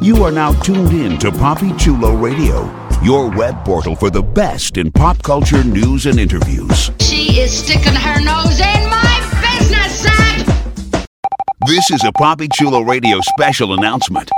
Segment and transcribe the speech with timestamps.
[0.00, 2.70] You are now tuned in to Poppy Chulo Radio,
[3.02, 6.92] your web portal for the best in pop culture news and interviews.
[7.00, 10.06] She is sticking her nose in my business!
[11.66, 14.30] This is a Poppy Chulo Radio special announcement.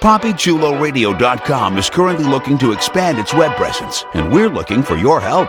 [0.00, 5.48] PoppyChuloRadio.com is currently looking to expand its web presence, and we're looking for your help.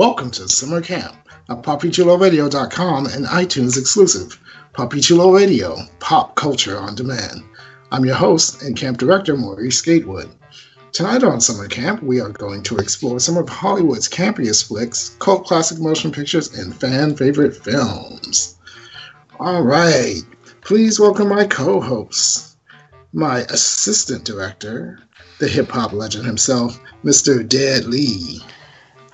[0.00, 1.14] Welcome to Summer Camp,
[1.50, 4.40] a PoppyChuloRadio.com and iTunes exclusive.
[4.72, 7.42] Poppy Chulo Radio, pop culture on demand.
[7.92, 10.30] I'm your host and camp director, Maurice Gatewood.
[10.92, 15.44] Tonight on Summer Camp, we are going to explore some of Hollywood's campiest flicks, cult
[15.44, 18.56] classic motion pictures, and fan favorite films.
[19.38, 20.22] All right,
[20.62, 22.56] please welcome my co hosts,
[23.12, 24.98] my assistant director,
[25.40, 27.46] the hip hop legend himself, Mr.
[27.46, 28.42] Deadlee.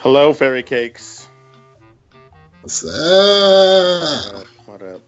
[0.06, 1.27] Hello, fairy cakes.
[2.61, 4.47] What's up?
[4.65, 5.03] What up?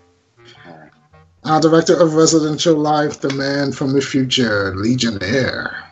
[1.44, 5.84] Our director of residential life, the man from the future, Legionnaire.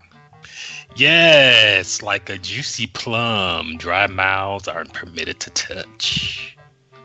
[0.96, 6.58] Yes, like a juicy plum, dry mouths aren't permitted to touch.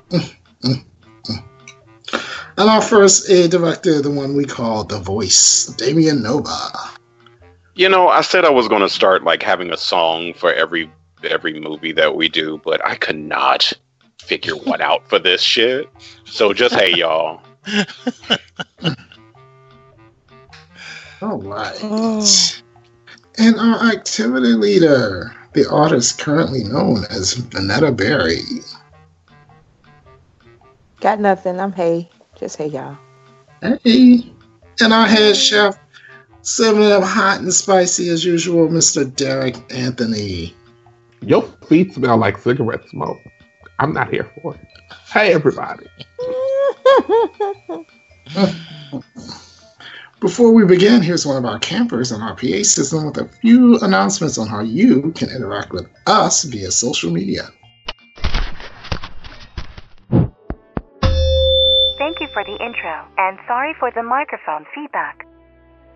[0.64, 0.84] And
[2.58, 6.72] our first A director, the one we call the voice, Damien Nova.
[7.76, 10.92] You know, I said I was going to start like having a song for every
[11.26, 13.72] every movie that we do, but I could not
[14.22, 15.90] figure one out for this shit.
[16.26, 17.42] So just hey, y'all.
[21.22, 21.78] All right.
[21.84, 22.26] Oh.
[23.38, 28.42] And our activity leader, the artist currently known as Vanetta Berry.
[31.00, 31.60] Got nothing.
[31.60, 32.10] I'm hey.
[32.36, 32.98] Just hey, y'all.
[33.62, 34.32] Hey.
[34.80, 35.78] And our head chef,
[36.42, 39.16] serving it up hot and spicy as usual, Mr.
[39.16, 40.56] Derek Anthony.
[41.22, 43.20] Your feet smell like cigarette smoke.
[43.78, 44.68] I'm not here for it.
[45.08, 45.86] Hey, everybody.
[50.20, 53.80] Before we begin, here's one of our campers on our PA system with a few
[53.80, 57.50] announcements on how you can interact with us via social media.
[61.98, 65.26] Thank you for the intro, and sorry for the microphone feedback.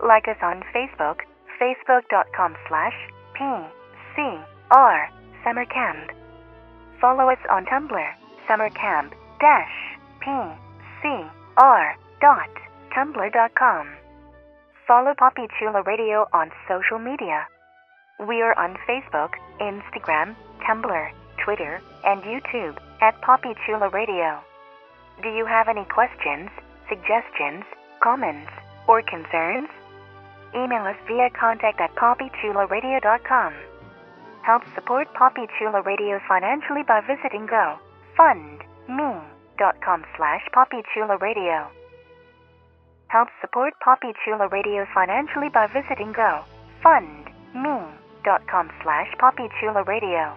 [0.04, 1.20] Like us on Facebook,
[1.60, 2.94] facebook.com slash
[3.38, 5.15] PCR
[5.46, 6.10] Summercamp.
[7.00, 8.08] Follow us on Tumblr,
[8.48, 9.96] summercamp dash
[10.26, 12.50] PCR dot
[12.90, 13.86] tumblr.com.
[14.88, 17.46] Follow Poppy Chulo Radio on social media.
[18.26, 20.34] We are on Facebook, Instagram,
[20.66, 21.10] Tumblr,
[21.44, 24.40] Twitter, and YouTube at Poppy Chulo Radio.
[25.22, 26.50] Do you have any questions,
[26.88, 27.62] suggestions,
[28.02, 28.50] comments,
[28.88, 29.68] or concerns?
[30.56, 33.54] Email us via contact at poppychuloradio.com.
[34.46, 41.66] Help support Poppy Chulo Radio financially by visiting gofundme.com slash poppychuloradio.
[43.08, 50.32] Help support Poppy Chulo Radio financially by visiting gofundme.com slash poppychuloradio.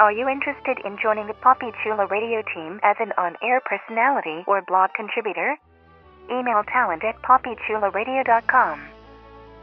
[0.00, 4.60] Are you interested in joining the Poppy Chulo Radio team as an on-air personality or
[4.66, 5.56] blog contributor?
[6.32, 8.97] Email talent at poppychuloradio.com.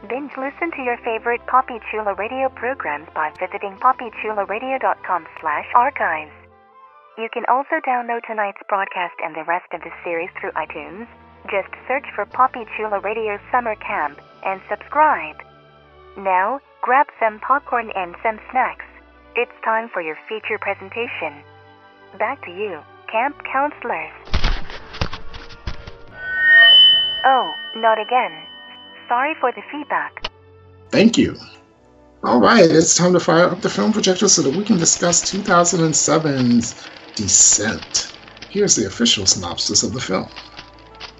[0.04, 6.36] Binge listen to your favorite Poppy Chulo Radio programs by visiting poppychuloradio.com slash archives.
[7.16, 11.08] You can also download tonight's broadcast and the rest of the series through iTunes.
[11.50, 15.36] Just search for Poppy Chulo Radio Summer Camp and subscribe.
[16.18, 18.84] Now, grab some popcorn and some snacks.
[19.34, 21.42] It's time for your feature presentation.
[22.18, 24.12] Back to you, camp counselors.
[27.24, 28.45] Oh, not again.
[29.08, 30.22] Sorry for the feedback.
[30.90, 31.36] Thank you.
[32.24, 35.22] All right, it's time to fire up the film projector so that we can discuss
[35.30, 38.16] 2007's Descent.
[38.48, 40.28] Here's the official synopsis of the film.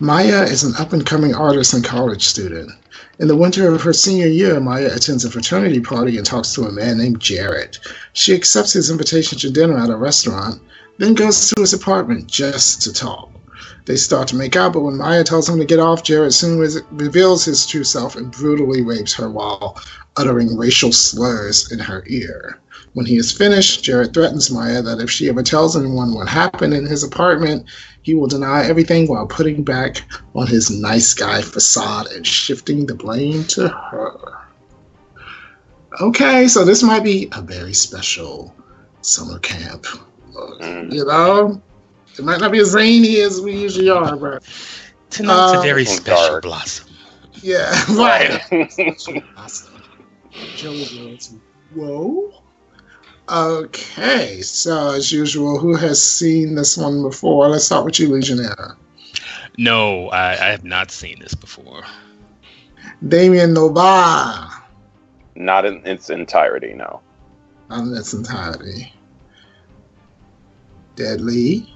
[0.00, 2.70] Maya is an up and coming artist and college student.
[3.18, 6.64] In the winter of her senior year, Maya attends a fraternity party and talks to
[6.64, 7.78] a man named Jared.
[8.12, 10.60] She accepts his invitation to dinner at a restaurant,
[10.98, 13.35] then goes to his apartment just to talk.
[13.86, 16.58] They start to make out, but when Maya tells him to get off, Jared soon
[16.58, 19.80] re- reveals his true self and brutally rapes her while
[20.16, 22.60] uttering racial slurs in her ear.
[22.94, 26.74] When he is finished, Jared threatens Maya that if she ever tells anyone what happened
[26.74, 27.66] in his apartment,
[28.02, 30.02] he will deny everything while putting back
[30.34, 34.46] on his nice guy facade and shifting the blame to her.
[36.00, 38.54] Okay, so this might be a very special
[39.02, 39.86] summer camp.
[40.34, 40.92] Mm.
[40.92, 41.62] You know,
[42.18, 44.42] it might not be as zany as we usually are, but
[45.10, 45.96] Tonight's Uh, a very Dark.
[45.96, 46.86] special blossom.
[47.42, 48.40] yeah, Right.
[49.36, 49.82] Awesome.
[50.56, 51.34] Joe Wills.
[51.74, 52.42] Whoa.
[53.28, 57.48] Okay, so as usual, who has seen this one before?
[57.48, 58.76] Let's start with you, Legionnaire.
[59.58, 61.82] No, I, I have not seen this before.
[63.08, 64.48] Damien Nova.
[65.34, 67.00] Not in its entirety, no.
[67.68, 68.92] Not in its entirety.
[70.94, 71.68] Deadlee.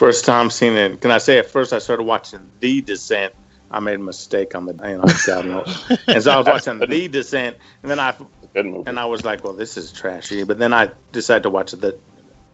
[0.00, 1.02] First time seeing it.
[1.02, 3.34] Can I say at first I started watching The Descent.
[3.70, 6.00] I made a mistake on the you know, God knows.
[6.08, 8.14] and so I was watching The Descent, and then I
[8.54, 8.88] Good movie.
[8.88, 10.42] and I was like, well, this is trashy.
[10.44, 11.98] But then I decided to watch the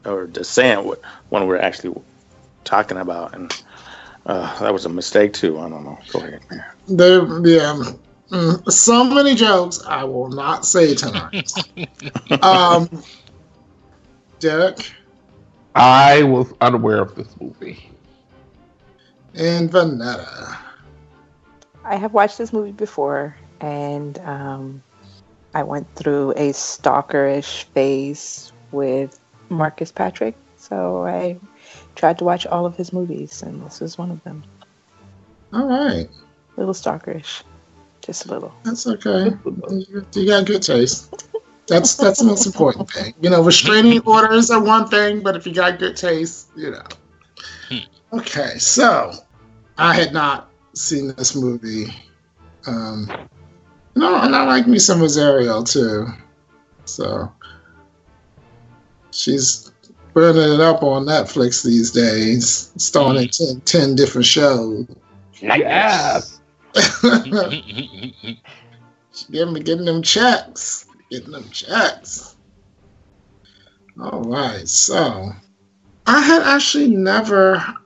[0.04, 1.94] or Descent, wh- one we're actually
[2.64, 3.62] talking about, and
[4.26, 5.56] uh, that was a mistake too.
[5.60, 5.98] I don't know.
[6.12, 6.40] Go ahead.
[6.88, 7.92] There, yeah.
[8.32, 11.52] mm, so many jokes I will not say tonight.
[12.42, 12.90] um,
[14.40, 14.90] Derek
[15.76, 17.90] I was unaware of this movie.
[19.34, 20.56] and Vanetta.
[21.84, 24.82] I have watched this movie before, and um,
[25.54, 29.20] I went through a stalkerish phase with
[29.50, 30.34] Marcus Patrick.
[30.56, 31.38] So I
[31.94, 34.42] tried to watch all of his movies, and this was one of them.
[35.52, 37.42] All right, A little stalkerish,
[38.00, 38.52] just a little.
[38.64, 39.30] that's okay.
[39.70, 41.25] You you got good taste.
[41.68, 43.14] That's that's the most important thing.
[43.20, 47.82] You know, restraining orders are one thing, but if you got good taste, you know.
[48.12, 49.12] Okay, so
[49.78, 51.86] I had not seen this movie.
[52.66, 53.10] Um,
[53.96, 56.06] no, and I like me some Rosario too.
[56.84, 57.32] So
[59.10, 59.72] she's
[60.14, 64.86] burning it up on Netflix these days, starring in 10, 10 different shows.
[65.40, 66.40] Yes.
[69.30, 72.36] getting getting them checks, getting them checks.
[74.00, 75.30] All right, so
[76.06, 77.76] I had actually never, I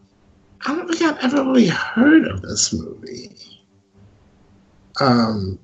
[0.67, 3.31] don't think I'd ever really heard of this movie.
[5.01, 5.59] Um,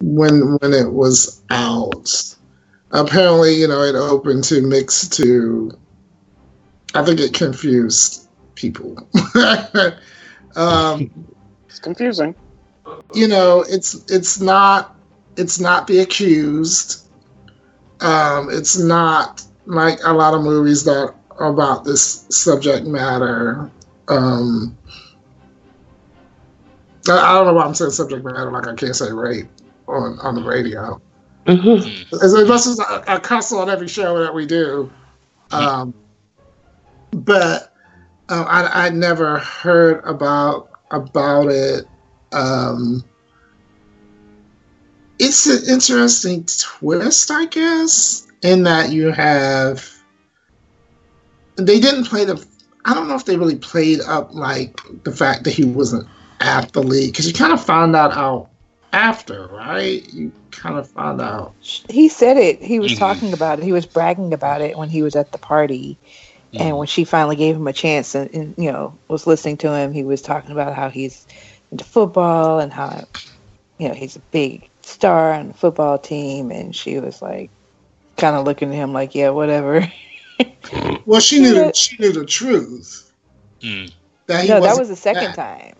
[0.00, 2.10] when when it was out,
[2.90, 5.70] apparently you know it opened to mix to.
[6.94, 8.96] I think it confused people.
[10.56, 11.10] um,
[11.68, 12.34] It's confusing.
[13.14, 14.96] you know it's it's not
[15.36, 17.08] it's not the accused
[18.00, 23.70] um it's not like a lot of movies that are about this subject matter
[24.08, 24.76] um
[27.08, 29.48] I don't know why I'm saying subject matter like I can't say rape
[29.88, 31.00] on on the radio.
[31.46, 34.90] As much as I, I cuss on every show that we do,
[35.50, 35.92] um,
[37.10, 37.74] but
[38.28, 41.86] uh, I I never heard about about it.
[42.32, 43.04] Um,
[45.22, 49.88] it's an interesting twist, I guess, in that you have.
[51.56, 52.44] They didn't play the.
[52.84, 56.08] I don't know if they really played up like the fact that he wasn't
[56.40, 58.50] at the league because you kind of found that out
[58.92, 60.02] after, right?
[60.12, 61.54] You kind of found out.
[61.88, 62.60] He said it.
[62.60, 62.98] He was Mhm.
[62.98, 63.64] talking about it.
[63.64, 65.98] He was bragging about it when he was at the party.
[66.54, 69.74] And when she finally gave him a chance and, and, you know, was listening to
[69.74, 71.26] him, he was talking about how he's
[71.70, 73.06] into football and how,
[73.78, 76.50] you know, he's a big star on the football team.
[76.50, 77.50] And she was like,
[78.16, 79.86] kind of looking at him like, yeah, whatever.
[81.04, 83.12] Well, she knew the, she knew the truth
[83.60, 83.92] Mm.
[84.26, 85.34] that he no, that wasn't the second that.
[85.34, 85.74] time.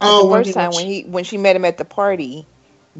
[0.00, 2.46] Oh, the first time was- when he when she met him at the party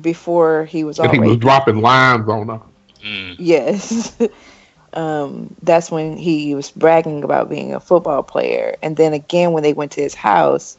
[0.00, 2.60] before he was And he was dropping lines on her.
[3.04, 3.36] Mm.
[3.38, 4.16] Yes.
[4.94, 8.76] um, that's when he was bragging about being a football player.
[8.82, 10.78] And then again, when they went to his house,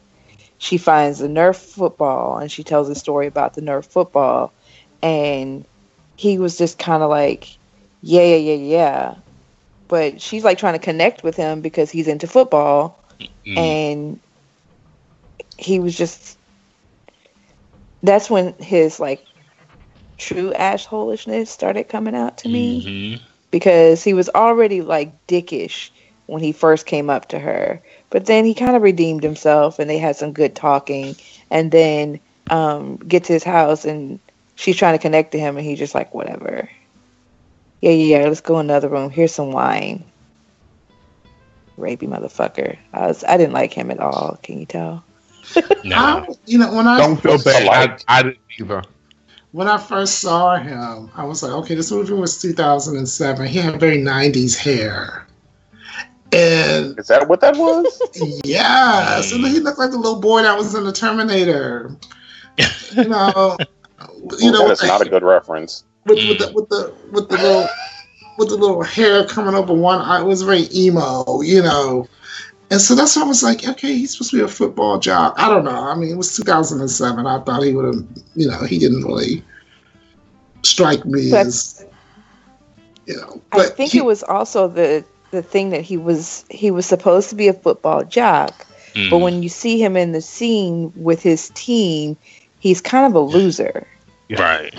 [0.60, 4.52] she finds the Nerf football and she tells a story about the Nerf football.
[5.02, 5.66] And
[6.18, 7.48] he was just kind of like,
[8.02, 9.14] yeah, yeah, yeah, yeah.
[9.88, 13.02] But she's like trying to connect with him because he's into football.
[13.46, 13.56] Mm.
[13.56, 14.20] And
[15.56, 16.36] he was just,
[18.02, 19.24] that's when his like
[20.18, 22.84] true assholishness started coming out to me
[23.16, 23.20] Mhm.
[23.50, 25.90] because he was already like dickish
[26.26, 27.82] when he first came up to her.
[28.10, 31.16] But then he kind of redeemed himself and they had some good talking.
[31.50, 34.18] And then um, get to his house and
[34.56, 36.68] she's trying to connect to him and he's just like, whatever.
[37.80, 39.10] Yeah, yeah, yeah, let's go in another room.
[39.10, 40.04] Here's some wine.
[41.78, 42.76] Rapey motherfucker.
[42.92, 44.38] I was I didn't like him at all.
[44.42, 45.02] Can you tell?
[45.82, 45.96] No.
[45.96, 47.62] I, you know, when I Don't feel bad.
[47.62, 48.04] Alike.
[48.06, 48.82] I, I didn't either.
[49.52, 53.46] when I first saw him, I was like, okay, this movie was 2007.
[53.46, 55.26] He had very 90s hair.
[56.32, 58.02] And Is that what that was?
[58.44, 61.96] yes, and he looked like the little boy that was in the Terminator.
[62.92, 63.56] You know,
[64.38, 65.84] you know, that is not a good reference.
[66.06, 66.46] with, with mm.
[66.46, 67.68] the with the with the little
[68.38, 70.20] with the little hair coming over one eye.
[70.20, 72.08] It was very emo, you know.
[72.70, 75.34] And so that's why I was like, okay, he's supposed to be a football job.
[75.36, 75.70] I don't know.
[75.70, 77.26] I mean, it was 2007.
[77.26, 78.04] I thought he would have,
[78.36, 79.42] you know, he didn't really
[80.62, 81.84] strike me But- as,
[83.06, 83.42] you know.
[83.52, 87.28] I think he- it was also the the thing that he was he was supposed
[87.30, 89.08] to be a football jock, Mm.
[89.10, 92.16] but when you see him in the scene with his team,
[92.58, 93.86] he's kind of a loser.
[94.36, 94.74] Right.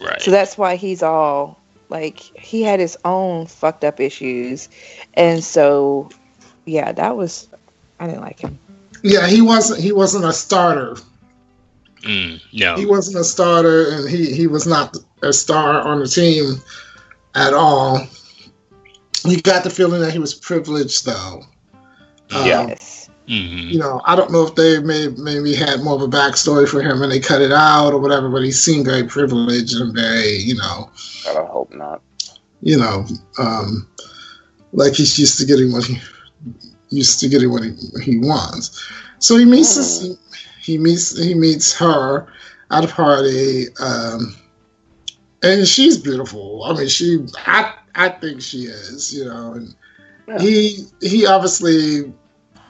[0.00, 0.20] Right.
[0.22, 1.58] So that's why he's all
[1.88, 4.68] like he had his own fucked up issues,
[5.14, 6.08] and so
[6.66, 7.48] yeah, that was
[7.98, 8.58] I didn't like him.
[9.02, 10.96] yeah, he wasn't he wasn't a starter.
[12.02, 12.76] Mm, no.
[12.76, 16.62] He wasn't a starter, and he he was not a star on the team
[17.34, 18.06] at all.
[19.28, 21.42] You got the feeling that he was privileged, though.
[22.32, 22.66] Um, Yeah.
[22.68, 23.08] Yes.
[23.28, 26.68] hmm you know, I don't know if they may, maybe had more of a backstory
[26.68, 29.92] for him and they cut it out or whatever, but he seemed very privileged and
[29.94, 30.90] very, you know,
[31.24, 32.02] God, I hope not.
[32.60, 33.04] you know,
[33.38, 33.88] um,
[34.72, 35.98] like he's used to getting what he
[36.90, 38.80] used to getting what he, he wants.
[39.18, 40.16] So he meets this,
[40.62, 42.28] he meets he meets her
[42.70, 44.36] at a party, um,
[45.42, 46.62] and she's beautiful.
[46.64, 49.74] I mean, she I I think she is, you know, and
[50.40, 52.12] he he obviously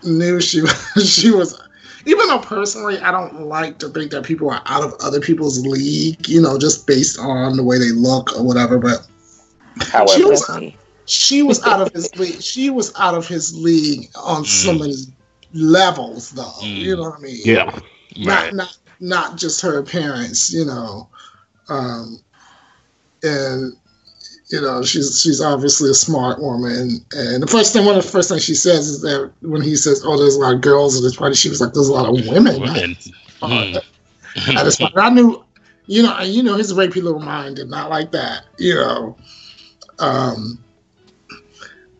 [0.04, 0.64] knew she
[1.04, 1.60] she was
[2.06, 5.66] even though personally I don't like to think that people are out of other people's
[5.66, 9.06] league, you know, just based on the way they look or whatever, but
[10.08, 10.48] she was
[11.06, 12.42] she was out of his league.
[12.42, 14.80] She was out of his league on so Mm.
[14.80, 14.94] many
[15.52, 16.42] levels though.
[16.62, 16.76] Mm.
[16.78, 17.40] You know what I mean?
[17.44, 17.64] Yeah.
[18.16, 18.54] Not Right.
[18.54, 21.08] not not just her appearance, you know.
[21.68, 22.20] Um
[23.22, 23.74] and
[24.48, 27.04] you know, she's she's obviously a smart woman.
[27.12, 29.74] And the first thing one of the first things she says is that when he
[29.76, 31.92] says, Oh, there's a lot of girls at this party, she was like, There's a
[31.92, 32.60] lot of women.
[32.60, 32.96] Women.
[33.42, 33.80] Uh,
[34.36, 34.54] Mm.
[34.56, 34.94] at this party.
[34.96, 35.42] I knew
[35.86, 39.16] you know, you know his rapey little mind did not like that, you know.
[39.98, 40.58] Um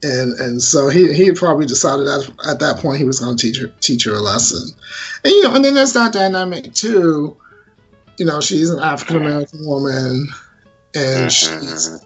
[0.03, 3.37] and and so he he had probably decided at, at that point he was going
[3.37, 4.69] to teach her teach her a lesson,
[5.25, 7.37] and you know, and then there's that dynamic too.
[8.19, 10.29] You know, she's an African American woman,
[10.95, 12.05] and she's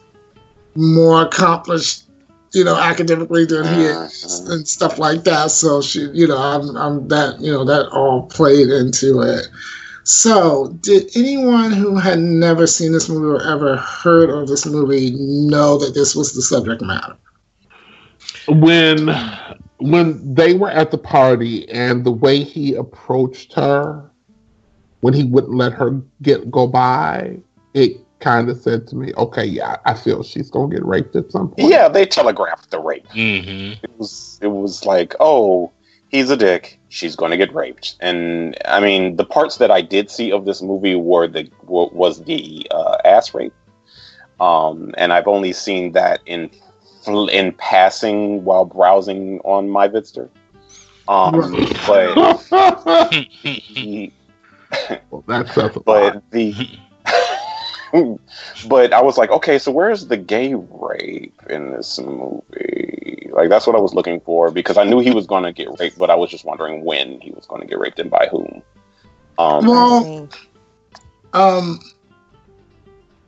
[0.75, 2.05] more accomplished,
[2.53, 4.55] you know, academically than he is, uh-huh.
[4.55, 5.51] and stuff like that.
[5.51, 9.49] So she, you know, I'm, I'm that, you know, that all played into it.
[10.03, 15.13] So, did anyone who had never seen this movie or ever heard of this movie
[15.15, 17.17] know that this was the subject matter?
[18.49, 19.09] when
[19.79, 24.11] when they were at the party and the way he approached her
[25.01, 27.39] when he wouldn't let her get go by
[27.75, 31.31] it kind of said to me okay yeah i feel she's gonna get raped at
[31.33, 33.07] some point yeah, they telegraphed the rape.
[33.09, 35.73] hmm It was it was like, oh,
[36.09, 36.79] he's a dick.
[36.89, 37.97] She's going to get raped.
[38.01, 42.23] And I mean, the parts that I did see of this movie were the was
[42.25, 43.55] the uh, ass rape.
[44.41, 46.51] Um, and I've only seen that in
[47.31, 50.29] in passing while browsing on my Vidster.
[51.09, 51.53] Um,
[51.87, 52.17] but
[55.11, 55.85] well, that says a lot.
[55.85, 56.55] but the
[58.69, 63.29] but I was like, okay, so where's the gay rape in this movie?
[63.33, 65.69] Like that's what I was looking for because I knew he was going to get
[65.79, 68.29] raped, but I was just wondering when he was going to get raped and by
[68.31, 68.63] whom.
[69.39, 70.29] Um, Well,
[71.33, 71.81] Um,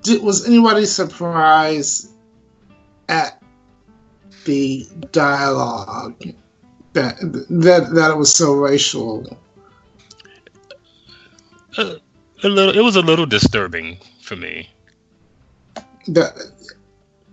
[0.03, 2.11] did, was anybody surprised
[3.09, 3.43] at
[4.45, 6.21] the dialogue
[6.93, 7.17] that
[7.49, 9.39] that that it was so racial?
[11.79, 12.01] a
[12.43, 12.77] little.
[12.77, 13.99] It was a little disturbing
[14.33, 14.69] for me.
[16.09, 16.33] That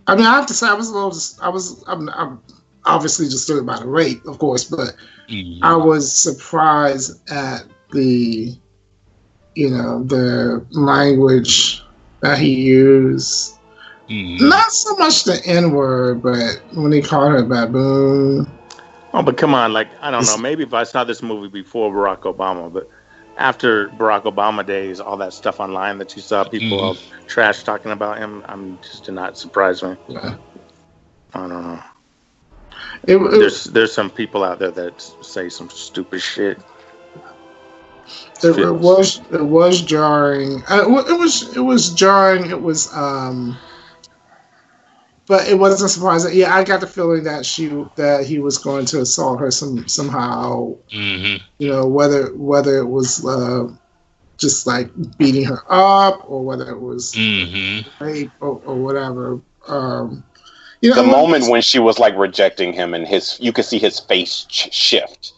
[0.07, 1.13] I mean, I have to say, I was a little.
[1.41, 1.83] I was.
[1.87, 2.09] I'm.
[2.09, 2.41] I'm
[2.85, 4.95] obviously disturbed by the rape, of course, but
[5.29, 5.59] Mhm.
[5.61, 8.55] I was surprised at the,
[9.55, 11.83] you know, the language
[12.21, 13.53] that he used.
[14.09, 14.41] Mhm.
[14.41, 18.49] Not so much the N word, but when he called her baboon.
[19.13, 20.37] Oh, but come on, like I don't know.
[20.37, 22.89] Maybe if I saw this movie before Barack Obama, but
[23.39, 27.91] after Barack Obama days, all that stuff online that you saw people all trash talking
[27.91, 29.95] about him, I'm just did not surprise me.
[30.07, 30.35] Yeah.
[31.33, 31.83] I don't know.
[33.07, 36.61] It, it, There's there's some people out there that say some stupid shit.
[38.43, 40.61] it, it was it was jarring.
[40.69, 42.49] Uh, it it was it was jarring.
[42.49, 43.57] It was um,
[45.29, 46.35] but it wasn't surprising.
[46.35, 49.87] Yeah, I got the feeling that she that he was going to assault her some
[49.87, 50.75] somehow.
[50.91, 51.39] Mhm.
[51.59, 53.69] You know whether whether it was uh,
[54.37, 57.85] just like beating her up or whether it was Mhm.
[57.99, 59.39] rape or, or whatever.
[59.67, 60.23] Um,
[60.81, 63.77] you know, the moment when she was like rejecting him and his you could see
[63.79, 65.33] his face ch- shift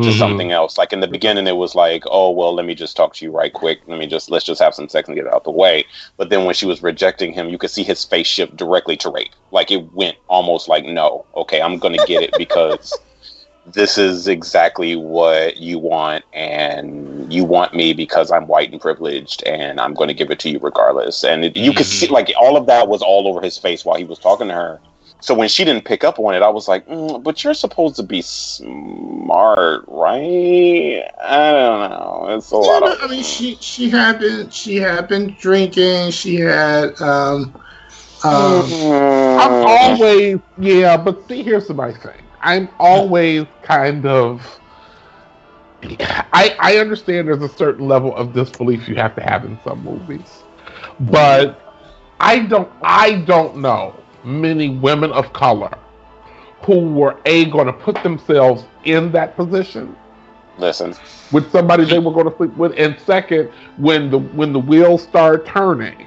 [0.00, 0.12] to Mhm.
[0.12, 0.78] something else.
[0.78, 3.30] Like in the beginning it was like oh well let me just talk to you
[3.32, 3.80] right quick.
[3.86, 5.84] Let me just let's just have some sex and get it out the way.
[6.16, 9.10] But then when she was rejecting him you could see his face shift directly to
[9.10, 9.34] rape.
[9.50, 12.98] Like it went almost like no okay i'm gonna get it because
[13.66, 19.42] this is exactly what you want and you want me because i'm white and privileged
[19.44, 21.24] and i'm going to give it to you regardless.
[21.24, 23.96] And it, you could see like all of that was all over his face while
[23.96, 24.82] he was talking to her
[25.22, 27.96] so when she didn't pick up on it i was like mm, but you're supposed
[27.96, 33.56] to be smart right i don't know it's a Yeah, lot of I mean, she
[33.56, 36.10] she had been she had been drinking.
[36.12, 37.54] She had um,
[38.24, 38.74] um,
[39.36, 42.28] I'm always yeah, but see, here's my thing.
[42.40, 44.60] I'm always kind of.
[46.32, 49.82] I I understand there's a certain level of disbelief you have to have in some
[49.82, 50.44] movies,
[50.98, 51.62] but
[52.20, 55.70] I don't I don't know many women of color
[56.62, 59.96] who were a going to put themselves in that position
[60.58, 60.94] listen
[61.30, 65.02] with somebody they were going to sleep with, and second, when the when the wheels
[65.02, 66.06] start turning,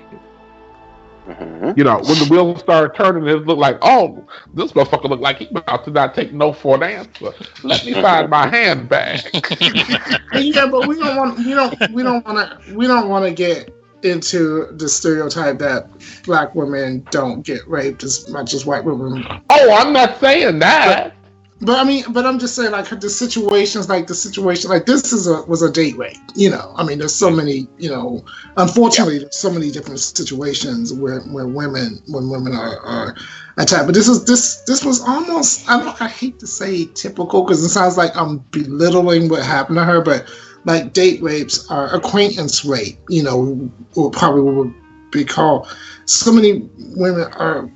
[1.27, 1.75] Mhm.
[1.75, 5.37] you know, when the wheels start turning, it looked like, oh, this motherfucker look like
[5.37, 7.33] he about to not take no for an answer.
[7.63, 9.21] Let me find my handbag.
[10.33, 13.31] yeah, but we don't want we don't we don't want to we don't want to
[13.31, 15.89] get into the stereotype that
[16.23, 19.25] black women don't get raped as much as white women.
[19.49, 21.15] Oh, I'm not saying that.
[21.61, 25.13] But I mean, but I'm just saying like the situations, like the situation, like this
[25.13, 26.17] is a was a date rape.
[26.35, 28.25] You know, I mean, there's so many, you know,
[28.57, 33.15] unfortunately, there's so many different situations where where women when women are are
[33.55, 33.85] attacked.
[33.85, 37.63] But this is this this was almost I don't I hate to say typical because
[37.63, 40.29] it sounds like I'm belittling what happened to her, but
[40.65, 42.97] like date rapes are acquaintance rape.
[43.09, 44.73] You know, or probably would
[45.11, 45.67] be called.
[46.05, 47.69] So many women are.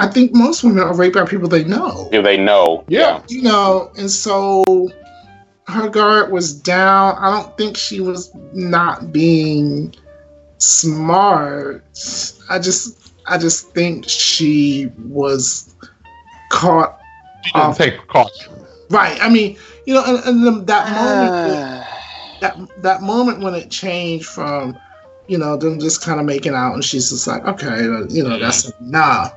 [0.00, 3.20] I think most women are raped by people they know if they know Yeah.
[3.28, 4.88] you know, and so
[5.66, 7.16] her guard was down.
[7.18, 9.92] I don't think she was not being
[10.58, 11.84] smart.
[12.48, 15.74] I just I just think she was
[16.50, 16.98] caught
[17.44, 18.66] She didn't off take precautions.
[18.90, 19.18] right.
[19.20, 20.92] I mean, you know, and, and then that ah.
[20.92, 21.88] moment
[22.40, 24.78] that that moment when it changed from
[25.28, 28.22] you know them just kind of making out and she's just like okay uh, you
[28.22, 28.90] know that's mm-hmm.
[28.90, 29.30] nah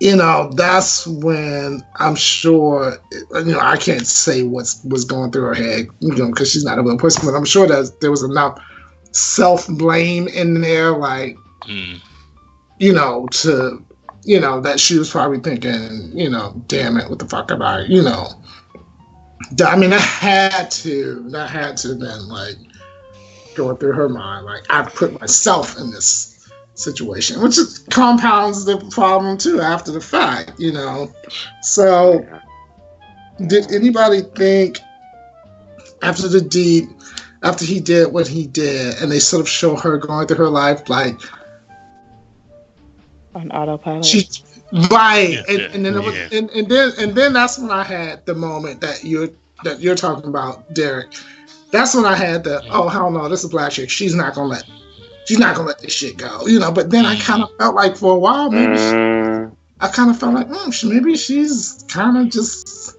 [0.00, 2.98] you know that's when i'm sure
[3.34, 6.52] uh, you know i can't say what's was going through her head you know because
[6.52, 8.62] she's not a real person but i'm sure that there was enough
[9.10, 12.00] self-blame in there like Mm.
[12.78, 13.84] you know to
[14.30, 17.62] you know that she was probably thinking you know damn it what the fuck am
[17.62, 18.28] i you know
[19.64, 22.56] I mean, that had to, that had to been like
[23.54, 24.46] going through her mind.
[24.46, 27.58] Like, I put myself in this situation, which
[27.90, 31.12] compounds the problem too after the fact, you know.
[31.62, 32.26] So,
[33.46, 34.78] did anybody think
[36.02, 36.88] after the deed,
[37.42, 40.48] after he did what he did, and they sort of show her going through her
[40.48, 41.18] life, like
[43.34, 44.04] on autopilot.
[44.04, 44.28] she
[44.90, 45.30] right.
[45.30, 46.28] Yeah, and, yeah, and then it was, yeah.
[46.32, 49.28] and, and then and then that's when i had the moment that you're
[49.64, 51.12] that you're talking about derek.
[51.70, 53.90] That's when i had the oh hell no this is black chick.
[53.90, 54.64] She's not gonna let
[55.26, 56.72] she's not gonna let this shit go you know.
[56.72, 60.10] But then i kind of felt like for a while maybe she, Mm, i kind
[60.10, 62.96] of felt like mm, she, maybe she's kind of just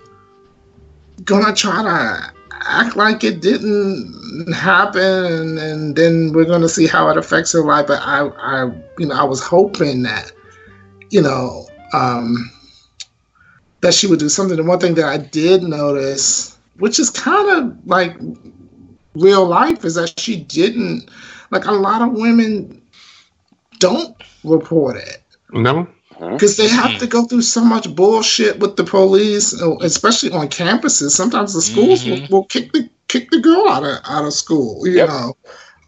[1.23, 2.30] gonna try to
[2.65, 7.87] act like it didn't happen and then we're gonna see how it affects her life
[7.87, 8.65] but i i
[8.97, 10.31] you know i was hoping that
[11.09, 12.49] you know um
[13.81, 17.49] that she would do something and one thing that i did notice which is kind
[17.49, 18.15] of like
[19.15, 21.09] real life is that she didn't
[21.51, 22.81] like a lot of women
[23.79, 25.87] don't report it No.
[26.29, 30.47] Because they have to go through so much bullshit with the police, uh, especially on
[30.49, 31.11] campuses.
[31.11, 32.29] Sometimes the schools Mhm.
[32.29, 34.85] will, will kick the kick the girl out of out of school.
[34.87, 35.09] You Yep.
[35.09, 35.37] know,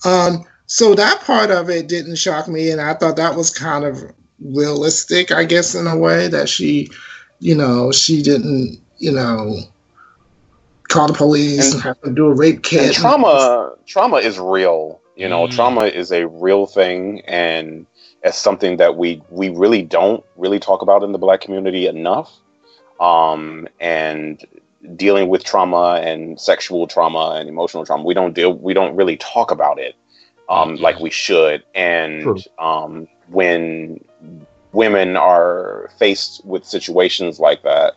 [0.05, 3.85] um, so that part of it didn't shock me, and I thought that was kind
[3.85, 4.03] of
[4.43, 6.89] realistic, I guess, in a way that she,
[7.39, 9.59] you know, she didn't, you know.
[10.89, 12.93] Call the police and, And- have to do a rape kit.
[12.93, 15.51] Trauma trauma is real you know Mm.
[15.51, 17.85] trauma is a real thing and
[18.23, 22.39] it's something that we we really don't really talk about in the black community enough
[22.99, 24.45] um and
[24.95, 29.17] dealing with trauma and sexual trauma and emotional trauma we don't deal we don't really
[29.17, 29.95] talk about it
[30.49, 30.81] um Mhm.
[30.81, 31.63] like we should.
[31.73, 34.03] And um when
[34.73, 37.93] women are faced with situations like that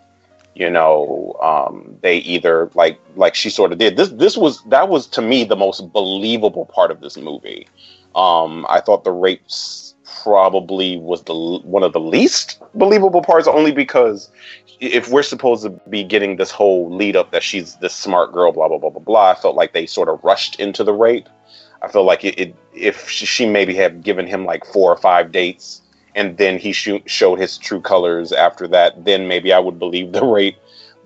[0.54, 3.96] you know um, they either like like she sort of did.
[3.96, 7.68] This this was that was to me the most believable part of this movie.
[8.14, 9.86] Um, i thought the rapes
[10.22, 14.30] probably was the one of the least believable parts only because
[14.78, 18.52] if we're supposed to be getting this whole lead up that she's this smart girl
[18.52, 21.28] blah blah blah blah blah i felt like they sort of rushed into the rape
[21.82, 25.32] i feel like it, it if she, maybe had given him like four or five
[25.32, 25.82] dates
[26.16, 30.12] and then he shoot, showed his true colors after that, then maybe I would believe
[30.12, 30.56] the rape.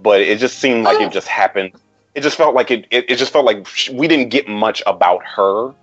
[0.00, 1.10] But it just seemed like it oh.
[1.10, 1.72] just happened.
[2.14, 3.10] It just felt like it, it.
[3.10, 5.74] It just felt like sh- we didn't get much about her,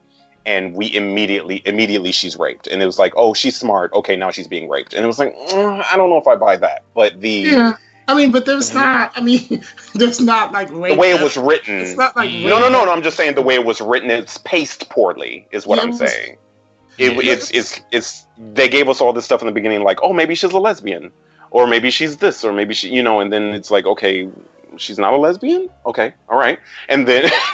[0.47, 3.93] and we immediately, immediately she's raped, and it was like, oh, she's smart.
[3.93, 6.35] Okay, now she's being raped, and it was like, mm, I don't know if I
[6.35, 6.83] buy that.
[6.95, 9.11] But the Yeah, I mean, but there's not.
[9.15, 12.69] I mean, there's not like the way it was written, It's not like no, no,
[12.69, 12.91] no, no.
[12.91, 14.09] I'm just saying the way it was written.
[14.09, 16.37] It's paced poorly, is what Yeah, I'm it was- saying.
[16.97, 17.33] It, Yeah.
[17.33, 20.33] it's it's it's they gave us all this stuff in the beginning, like, oh, maybe
[20.33, 21.11] she's a lesbian,
[21.51, 24.27] or maybe she's this, or maybe she, you know, and then it's like, okay,
[24.77, 25.69] she's not a lesbian.
[25.85, 26.57] Okay, all right,
[26.89, 27.29] and then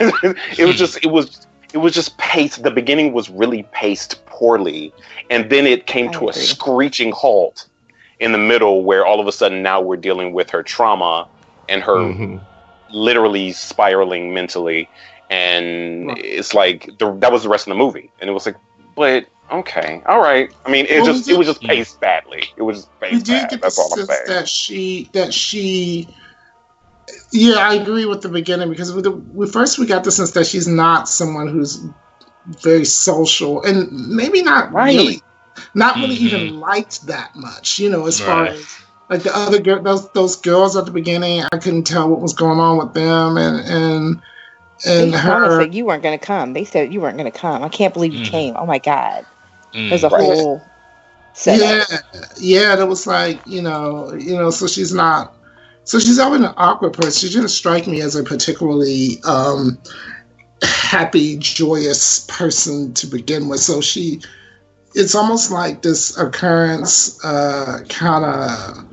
[0.56, 2.62] it was just it was it was just paced.
[2.62, 4.92] The beginning was really paced poorly,
[5.28, 7.66] and then it came I to a screeching halt
[8.20, 11.28] in the middle, where all of a sudden now we're dealing with her trauma
[11.68, 12.40] and her Mhm.
[12.90, 14.88] literally spiraling mentally
[15.30, 16.24] and Right.
[16.24, 18.56] it's like the, that was the rest of the movie and it was like
[18.94, 22.44] but okay all right i mean it Well, just we it was just paced badly
[22.56, 23.12] it was just paced.
[23.12, 26.06] we paced did bad get the that's sense that she that she
[27.32, 30.32] yeah i agree with the beginning because with the we first we got the sense
[30.32, 31.84] that she's not someone who's
[32.62, 34.96] very social and maybe not Right.
[34.96, 35.22] really
[35.74, 36.20] not really Mhm.
[36.20, 38.66] even liked that much you know as far as
[39.10, 42.32] like the other girl those those girls at the beginning i couldn't tell what was
[42.32, 44.22] going on with them and and
[44.86, 46.52] and they promised her that you weren't going to come.
[46.52, 47.62] They said you weren't going to come.
[47.62, 48.30] I can't believe you Mhm.
[48.30, 48.56] came.
[48.58, 49.24] Oh my god,
[49.72, 49.88] Mm.
[49.88, 50.20] there's a Right.
[50.20, 50.62] whole
[51.32, 51.88] setup.
[51.88, 51.98] Yeah,
[52.36, 54.50] yeah, that was like you know, you know.
[54.50, 55.32] So she's not.
[55.84, 57.28] So she's always an awkward person.
[57.28, 59.78] She didn't strike me as a particularly um,
[60.62, 63.60] happy, joyous person to begin with.
[63.60, 64.20] So she,
[64.94, 68.90] it's almost like this occurrence, uh, kind of.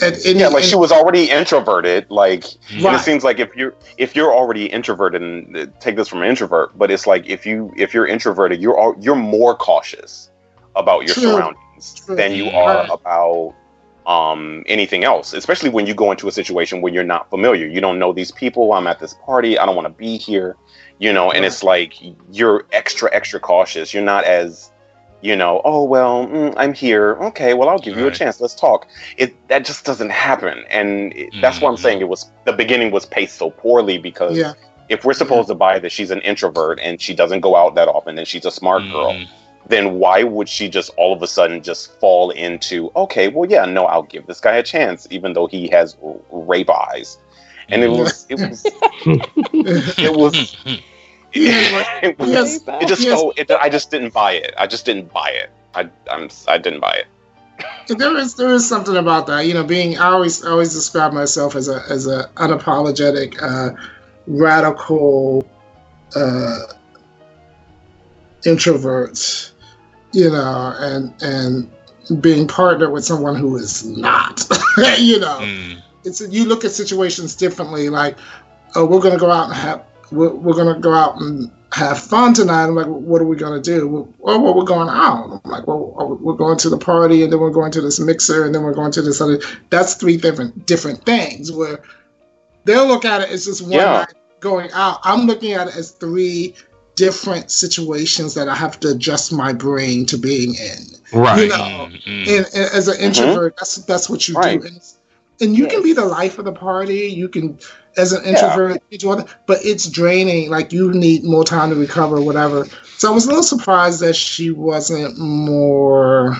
[0.00, 3.74] At any, yeah like she was already introverted like and it seems like if you're
[3.98, 7.44] if you're already introverted and uh, take this from an introvert but it's like if
[7.44, 10.30] you if you're introverted you're all, you're more cautious
[10.76, 11.24] about your True.
[11.24, 12.16] surroundings True.
[12.16, 12.88] than you are Right.
[12.90, 13.54] about
[14.06, 17.66] um anything else especially when you go into a situation where you're not familiar.
[17.66, 18.72] You don't know these people.
[18.72, 19.58] I'm at this party.
[19.58, 20.56] I don't want to be here
[20.98, 21.94] you know and it's like
[22.30, 23.94] you're extra extra cautious.
[23.94, 24.70] You're not as
[25.20, 27.14] you know oh well mm, i'm here.
[27.28, 28.40] Okay well i'll give you a chance.
[28.40, 28.88] Let's talk.
[29.16, 30.64] It that just doesn't happen.
[30.68, 31.80] And it, that's why i'm Mhm.
[31.80, 34.54] saying it was the beginning was paced so poorly because Yeah.
[34.88, 37.86] if we're supposed to buy that she's an introvert and she doesn't go out that
[37.88, 39.28] often and she's a smart girl Mhm.
[39.66, 43.64] Then why would she just all of a sudden just fall into okay well yeah
[43.64, 47.18] no i'll give this guy a chance even though he has r- rape eyes
[47.70, 48.76] and it was it was
[50.00, 50.56] it was
[51.34, 52.60] it, was, Yes.
[52.80, 53.08] it just Yes.
[53.08, 56.58] so it, i just didn't buy it i just didn't buy it i i'm i
[56.58, 57.06] didn't buy it
[57.88, 59.46] there is there is something about that.
[59.46, 63.74] You know, being I always always describe myself as a as a unapologetic, uh,
[64.26, 65.46] radical
[66.16, 66.58] uh,
[68.46, 69.51] introvert.
[70.12, 71.70] You know, and and
[72.22, 74.40] being partnered with someone who is not.
[74.98, 75.82] you know, Mm.
[76.04, 77.88] it's you look at situations differently.
[77.88, 78.18] Like,
[78.74, 82.34] oh, we're gonna go out and have we're, we're gonna go out and have fun
[82.34, 82.64] tonight.
[82.64, 83.88] I'm like, what are we gonna do?
[84.18, 85.40] Well, well, we're going out.
[85.44, 87.98] I'm like, well, oh, we're going to the party, and then we're going to this
[87.98, 89.40] mixer, and then we're going to this other.
[89.70, 91.50] That's three different different things.
[91.50, 91.80] Where
[92.64, 93.92] they'll look at it as just one Yeah.
[93.92, 94.98] night going out.
[95.04, 96.54] I'm looking at it as three
[96.96, 100.78] different situations that I have to adjust my brain to being in.
[101.12, 101.42] Right.
[101.42, 102.28] You know, Mm, mm.
[102.38, 104.60] and, and as an introvert, that's that's what you Right.
[104.60, 104.66] do.
[104.66, 104.80] And,
[105.40, 107.06] and you can be the life of the party.
[107.08, 107.58] You can,
[107.96, 110.50] as an introvert, you do all that, but it's draining.
[110.50, 112.66] Like you need more time to recover, whatever.
[112.98, 116.36] So I was a little surprised that she wasn't more.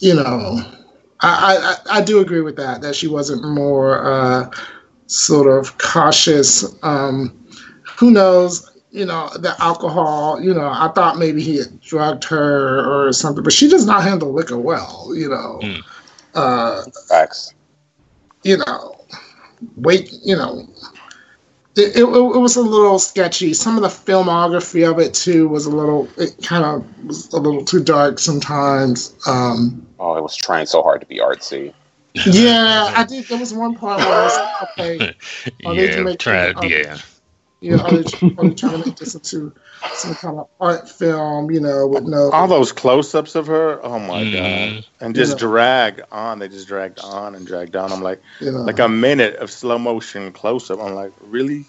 [0.00, 0.60] you know,
[1.20, 2.82] I, I I do agree with that.
[2.82, 4.50] That she wasn't more uh,
[5.06, 6.64] sort of cautious.
[6.82, 7.37] Um,
[7.98, 8.70] who knows?
[8.90, 10.40] You know, the alcohol.
[10.40, 14.02] You know, I thought maybe he had drugged her or something, but she does not
[14.02, 15.10] handle liquor well.
[15.14, 15.82] You know, Mm.
[16.34, 17.52] uh, Facts.
[18.44, 18.96] you know,
[19.76, 20.66] wait, you know,
[21.76, 23.52] it, it, it was a little sketchy.
[23.54, 27.38] Some of the filmography of it too was a little, it kind of was a
[27.38, 29.14] little too dark sometimes.
[29.26, 31.74] Um, Oh, it was trying so hard to be artsy.
[32.14, 33.24] yeah, I did.
[33.26, 35.16] There was one part where I was like, okay,
[35.66, 36.98] Are they yeah, making- try, are- yeah.
[37.60, 38.04] You know, are they,
[38.38, 39.52] are they trying to make this into
[39.94, 41.50] some kind of art film?
[41.50, 44.32] You know, with no, All those close-ups of her, oh my Mhm.
[44.32, 45.38] god, and just Yeah.
[45.38, 46.38] drag on.
[46.38, 47.92] They just dragged on and dragged on.
[47.92, 50.80] I'm like, you know, like a minute of slow motion close-up.
[50.80, 51.66] I'm like, really?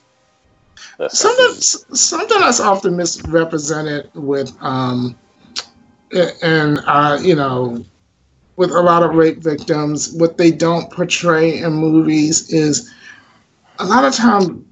[1.09, 1.61] Something
[1.95, 5.15] something that's often misrepresented with um
[6.43, 7.83] and uh you know
[8.57, 12.93] with a lot of rape victims what they don't portray in movies is
[13.79, 14.65] a lot of time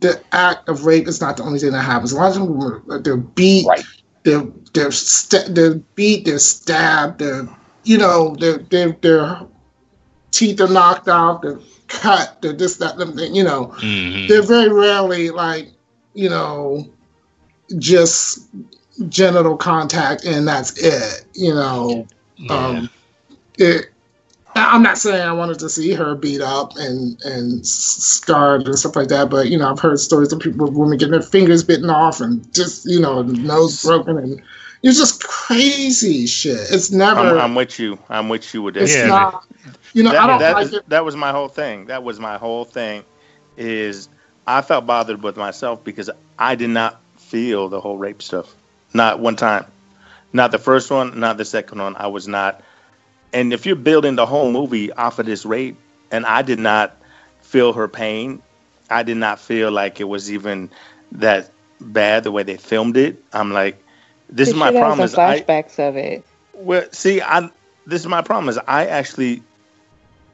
[0.00, 3.02] the act of rape is not the only thing that happens a lot of them
[3.02, 3.84] they're beat Right.
[4.24, 7.48] they're they're, st- they're beat they're stabbed they're
[7.84, 9.40] you know their their their
[10.30, 14.28] teeth are knocked out they're cut they're this that them thing you know Mhm.
[14.28, 15.70] they're very rarely like
[16.14, 16.86] you know
[17.78, 18.48] just
[19.08, 22.06] genital contact and that's it you know
[22.36, 22.54] Yeah.
[22.54, 22.90] um
[23.58, 23.86] it
[24.56, 28.96] i'm not saying i wanted to see her beat up and and scarred and stuff
[28.96, 31.90] like that but you know i've heard stories of people women getting their fingers bitten
[31.90, 34.42] off and just you know nose broken and
[34.82, 37.98] it's just crazy shit it's never I'm, I'm with you.
[38.08, 38.94] I'm with you with it's.
[38.94, 39.06] Yeah.
[39.06, 39.46] not
[39.92, 41.86] you know that, i don't that like it that was my whole thing.
[41.86, 43.04] That was my whole thing.
[43.56, 44.08] Is
[44.46, 48.54] I felt bothered with myself because I did not feel the whole rape stuff.
[48.94, 49.66] Not one time.
[50.32, 51.18] Not the first one.
[51.18, 51.96] Not the second one.
[51.96, 52.62] I was not.
[53.32, 56.98] And if you're building the whole movie off of this rape, and I did not
[57.42, 58.42] feel her pain,
[58.90, 60.72] I did not feel like it was even
[61.12, 63.24] that bad the way they filmed it.
[63.32, 63.84] I'm like,
[64.28, 65.04] this is my problem.
[65.04, 66.26] some Is I, flashbacks of it.
[66.54, 67.50] well, see, I
[67.86, 69.46] this is my problem is I actually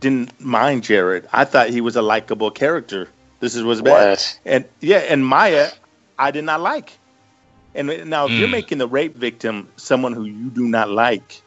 [0.01, 1.29] didn't mind Jared.
[1.33, 3.09] I thought he was a likable character.
[3.41, 4.11] This is what's bad.
[4.11, 4.41] What?
[4.45, 5.73] And yeah, and Maya,
[6.19, 7.01] I did not like.
[7.75, 8.51] And now, if you're Mm.
[8.51, 11.43] making the rape victim someone who you do not like,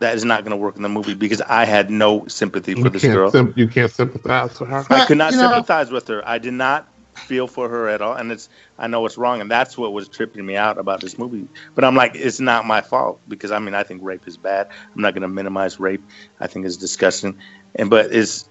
[0.00, 2.80] that is not going to work in the movie because I had no sympathy for
[2.80, 3.30] You this girl.
[3.30, 4.84] sym- you can't sympathize with her.
[4.90, 6.26] I could not You know- sympathize with her.
[6.28, 9.50] I did not feel for her at all, and it's I know it's wrong, and
[9.50, 11.48] that's what was tripping me out about this movie.
[11.74, 14.68] But I'm like, it's not my fault because I mean I think rape is bad.
[14.94, 16.02] I'm not going to minimize rape.
[16.40, 17.38] I think it's disgusting,
[17.76, 18.50] and but it's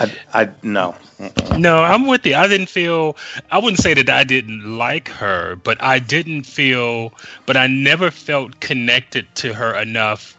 [0.00, 0.96] I I no.
[1.20, 1.58] Mm-mm.
[1.60, 2.34] No, I'm with you.
[2.34, 3.16] I didn't feel.
[3.52, 7.12] I wouldn't say that I didn't like her, but I didn't feel.
[7.46, 10.36] But I never felt connected to her enough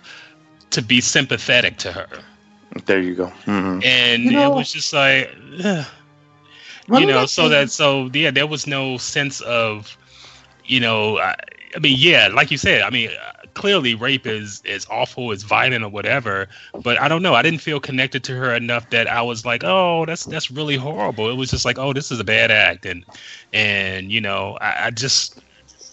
[0.75, 2.07] to be sympathetic to her,
[2.85, 3.27] There you go.
[3.45, 5.31] hmm and You know- it was just like,
[5.63, 5.85] ugh,
[6.99, 7.21] you know.
[7.21, 9.97] the So things- that so yeah, there was no sense of,
[10.65, 11.17] you know.
[11.19, 11.35] I,
[11.75, 12.81] I mean, yeah, like you said.
[12.81, 16.47] I mean, uh, clearly rape is is awful, it's violent or whatever.
[16.83, 17.35] But I don't know.
[17.35, 20.75] I didn't feel connected to her enough that I was like, oh, that's that's really
[20.77, 21.29] horrible.
[21.29, 23.05] It was just like, oh, this is a bad act, and
[23.53, 25.39] and you know, I, I just.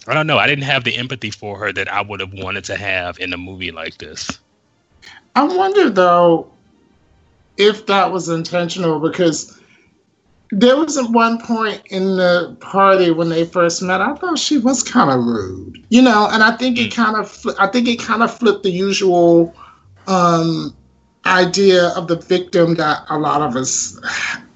[0.07, 0.37] I don't know.
[0.37, 3.33] I didn't have the empathy for her that I would have wanted to have in
[3.33, 4.37] a movie like this.
[5.35, 6.51] I wonder though
[7.57, 9.59] if that was intentional because
[10.51, 14.01] there was at one point in the party when they first met.
[14.01, 17.45] I thought she was kind of rude, you know, and I think it kind of
[17.59, 19.53] I think it kind of flipped the usual
[20.07, 20.75] um,
[21.25, 23.99] idea of the victim that a lot of us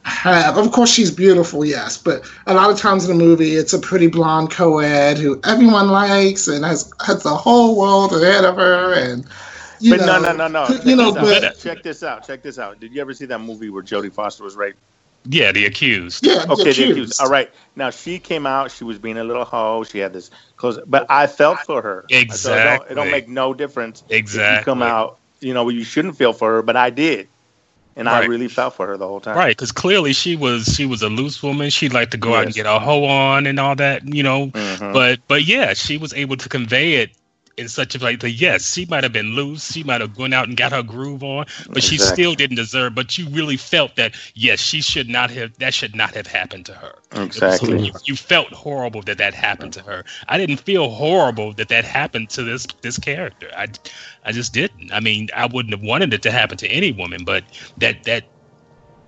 [0.04, 0.58] have.
[0.58, 3.80] Of course, she's beautiful, yes, but a lot of times in the movie, it's a
[3.80, 8.94] pretty blonde co-ed who everyone likes and has has the whole world ahead of her,
[8.94, 9.26] and
[9.80, 10.68] you But know, no, no, no, no.
[10.84, 11.58] You know, check, this but out.
[11.58, 12.26] check this out.
[12.26, 12.80] Check this out.
[12.80, 14.80] Did you ever see that movie where Jodie Foster was raped?
[15.26, 16.26] Yeah, the accused.
[16.26, 16.92] yeah, Okay, the accused.
[16.92, 17.14] accused.
[17.20, 17.50] All right.
[17.76, 18.72] Now she came out.
[18.72, 19.84] She was being a little hoe.
[19.84, 22.12] She had this clothes, but I felt for her.
[22.32, 24.64] So it don't, it don't make no difference if you Exactly.
[24.64, 25.20] come out.
[25.40, 27.30] You know, you shouldn't feel for her, but I did,
[27.96, 29.36] and I really felt for her the whole time.
[29.36, 31.70] Right, because clearly she was she was a loose woman.
[31.70, 34.48] She'd like to go out and get a hoe on and all that, you know.
[34.48, 34.94] Mhm.
[34.94, 37.12] But but yeah, she was able to convey it
[37.58, 38.30] in such a like that.
[38.32, 39.72] Yes, she might have been loose.
[39.72, 42.94] She might have gone out and got her groove on, but she still didn't deserve.
[42.94, 45.58] But you really felt that yes, she should not have.
[45.58, 46.94] That should not have happened to her.
[47.12, 47.88] It was- Exactly.
[47.88, 50.06] you, you felt horrible that that happened to her.
[50.28, 53.50] I didn't feel horrible that that happened to this this character.
[53.58, 53.68] I,
[54.24, 54.92] I just didn't.
[54.94, 57.44] I mean, I wouldn't have wanted it to happen to any woman, but
[57.78, 58.26] that that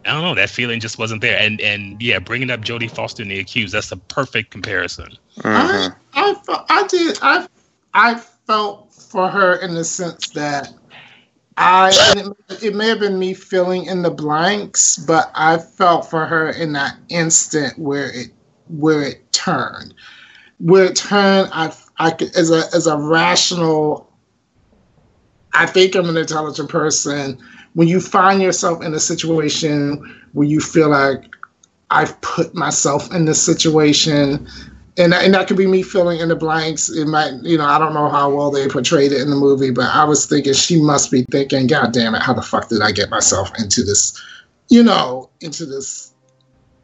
[0.06, 0.34] I don't know.
[0.34, 1.38] That feeling just wasn't there.
[1.38, 5.16] And and yeah, bringing up Jodie Foster and the accused, that's a perfect comparison.
[5.38, 5.96] Mhm.
[6.14, 7.20] I, I, I did.
[7.22, 7.48] I,
[7.94, 10.74] I felt for her in the sense that
[11.58, 11.92] I
[12.50, 16.50] it, it may have been me filling in the blanks, but I felt for her
[16.50, 18.30] in that instant where it
[18.68, 19.94] where it turned,
[20.58, 21.50] where it turned.
[21.54, 24.12] I I as a as a rational.
[25.54, 27.38] I think I'm an intelligent person.
[27.76, 31.26] When you find yourself in a situation where you feel like
[31.92, 34.48] I've put myself in this situation,
[34.98, 36.90] and that, and that could be me filling in the blanks.
[36.90, 39.72] It might, you know, I don't know how well they portrayed it in the movie,
[39.72, 42.82] but I was thinking she must be thinking, God damn it, how the fuck did
[42.82, 44.20] I get myself into this,
[44.70, 46.14] you know, into this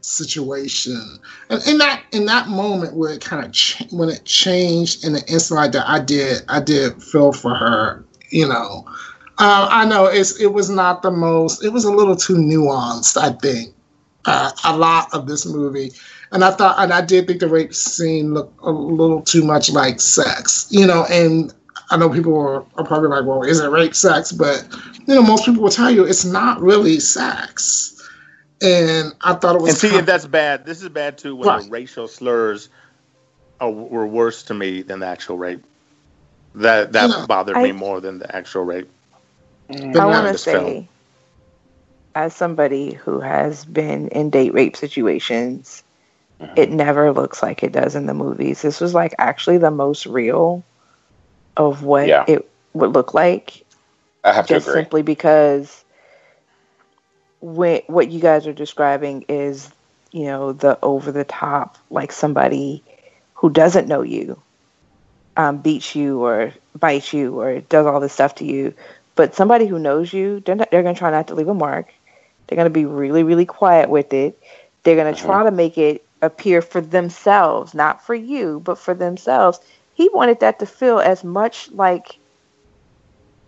[0.00, 1.18] situation?
[1.50, 5.12] And in that in that moment where it kind of ch- when it changed in
[5.12, 8.86] the instant like that, I did I did feel for her, you know.
[9.38, 11.62] Uh, I know it's it was not the most.
[11.62, 13.74] It was a little too nuanced, I think.
[14.24, 15.92] Uh, a lot of this movie
[16.32, 19.70] and I thought, and I did think the rape scene looked a little too much
[19.70, 21.04] like sex, you know.
[21.10, 21.52] And
[21.90, 24.66] I know people are, are probably like, "Well, is it rape sex?" But
[25.06, 27.92] you know, most people will tell you it's not really sex.
[28.62, 29.70] And I thought it was.
[29.70, 31.36] And see, kind if that's bad, this is bad too.
[31.36, 31.62] When Right.
[31.64, 32.68] the racial slurs
[33.60, 35.62] are, were worse to me than the actual rape.
[36.54, 38.88] That that You know, bothered I- me more than the actual rape.
[39.70, 39.96] Mm.
[39.96, 40.64] I want to this film.
[40.64, 40.88] say,
[42.14, 45.82] as somebody who has been in date rape situations,
[46.40, 46.58] Mhm.
[46.58, 48.62] it never looks like it does in the movies.
[48.62, 50.64] This was like actually the most real
[51.56, 52.24] of what Yeah.
[52.26, 53.64] it would look like,
[54.24, 54.82] I have to just agree.
[54.82, 55.84] simply because
[57.40, 59.70] when, what you guys are describing is,
[60.12, 62.82] you know, the over the top, like somebody
[63.34, 64.40] who doesn't know you
[65.36, 68.74] um, beats you or bites you or does all this stuff to you.
[69.16, 71.54] But somebody who knows you, they're, not, they're going to try not to leave a
[71.54, 71.92] mark.
[72.46, 74.38] They're going to be really, really quiet with it.
[74.84, 78.94] They're going to try to make it appear for themselves, not for you, but for
[78.94, 79.60] themselves.
[79.94, 82.18] He wanted that to feel as much like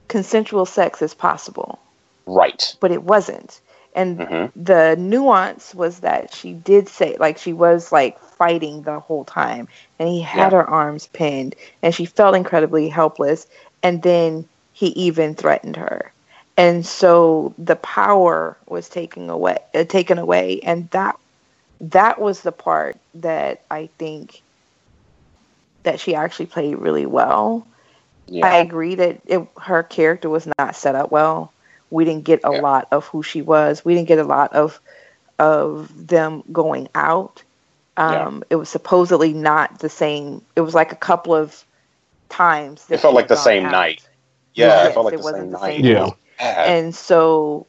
[0.08, 1.78] consensual sex as possible,
[2.26, 2.74] Right.
[2.80, 3.60] but it wasn't.
[3.94, 4.52] And Mhm.
[4.54, 9.68] the nuance was that she did say, like, she was like fighting the whole time,
[9.98, 10.50] and he had Yeah.
[10.52, 13.46] her arms pinned, and she felt incredibly helpless.
[13.82, 16.12] And then he even threatened her,
[16.56, 21.16] and so the power was taken away, uh, taken away, and that
[21.80, 24.42] that was the part that I think
[25.84, 27.66] that she actually played really well.
[28.26, 28.46] Yeah.
[28.46, 31.52] I agree that it, her character was not set up well.
[31.90, 32.60] We didn't get a Yeah.
[32.60, 33.84] lot of who she was.
[33.84, 34.80] We didn't get a lot of
[35.38, 37.42] of them going out.
[37.96, 40.42] Um, It was supposedly not the same.
[40.56, 41.64] It was like a couple of
[42.28, 42.86] times.
[42.86, 43.72] that It felt like the same out.
[43.72, 44.08] night.
[44.54, 45.76] Yeah, Yes, it felt like it the wasn't same the night.
[45.76, 46.10] same Yeah.
[46.40, 46.64] Yeah.
[46.64, 47.66] And so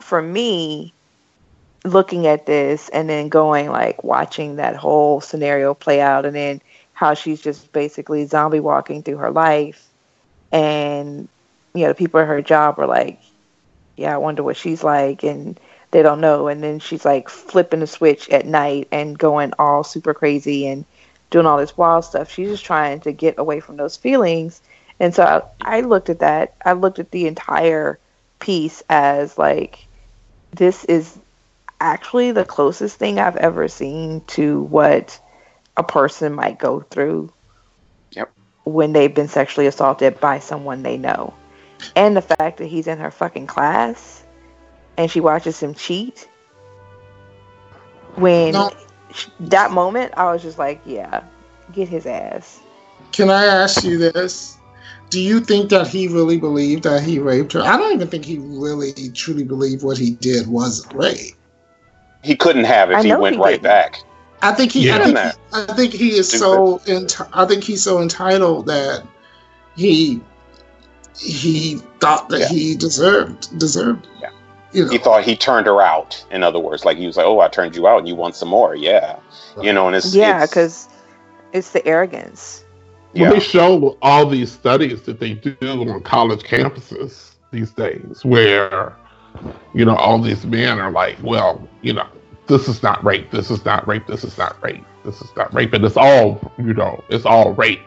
[0.00, 0.93] for me,
[1.84, 6.60] looking at this and then going like watching that whole scenario play out and then
[6.94, 9.88] how she's just basically zombie walking through her life.
[10.52, 11.28] And
[11.74, 13.20] you know the people at her job are like
[13.96, 15.58] yeah i wonder what she's like and
[15.94, 16.48] they don't know.
[16.48, 20.84] And then she's like flipping the switch at night and going all super crazy and
[21.30, 22.32] doing all this wild stuff.
[22.32, 24.60] She's just trying to get away from those feelings.
[24.98, 26.56] And so I, I looked at that.
[26.64, 28.00] I looked at the entire
[28.40, 29.86] piece as like
[30.50, 31.16] this is
[31.84, 35.20] actually the closest thing I've ever seen to what
[35.76, 37.30] a person might go through
[38.12, 38.32] Yep.
[38.64, 41.34] when they've been sexually assaulted by someone they know.
[41.94, 44.24] And the fact that he's in her fucking class
[44.96, 46.26] and she watches him cheat.
[48.14, 48.70] When No.
[49.12, 51.22] sh- that moment, I was just like, yeah,
[51.72, 52.60] get his ass.
[53.12, 54.56] Can I ask you this?
[55.10, 57.60] Do you think that he really believed that he raped her?
[57.60, 61.34] I don't even think he really truly believed what he did was rape.
[62.24, 63.62] He couldn't have if he went he right didn't.
[63.64, 64.02] back.
[64.42, 64.86] I think he.
[64.86, 64.96] Yeah.
[64.96, 66.78] I, think he I think he is so.
[66.80, 69.06] Enti- I think he's so entitled that
[69.76, 70.20] he
[71.16, 72.48] he thought that Yeah.
[72.48, 74.06] he deserved deserved.
[74.20, 74.30] Yeah.
[74.72, 74.90] You know.
[74.90, 76.24] He thought he turned her out.
[76.30, 78.34] In other words, like he was like, "Oh, I turned you out, and you want
[78.36, 79.18] some more." Yeah,
[79.62, 80.88] you know, and it's yeah, because
[81.52, 82.64] it's the arrogance.
[83.14, 88.24] Well, yeah, they show all these studies that they do on college campuses these days,
[88.24, 88.96] where
[89.74, 92.06] you know all these men are like, "Well, you know,
[92.46, 93.30] this is not rape.
[93.30, 94.06] This is not rape.
[94.06, 94.84] This is not rape.
[95.04, 97.80] This is not rape." And it's all, you know, it's all rape.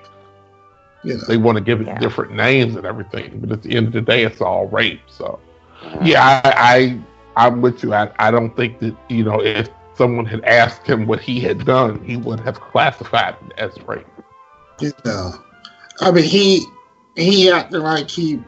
[1.03, 1.23] you know.
[1.27, 1.97] They want to give it Yeah.
[1.99, 5.01] different names and everything, but at the end of the day, it's all rape.
[5.07, 5.39] So,
[5.83, 6.05] Mhm.
[6.07, 6.99] yeah, I,
[7.35, 7.93] I I'm with you.
[7.93, 11.65] I, I don't think that you know if someone had asked him what he had
[11.65, 14.07] done, he would have classified it as rape.
[14.81, 15.33] You know.
[16.01, 16.65] I mean, he
[17.15, 18.41] he acted like he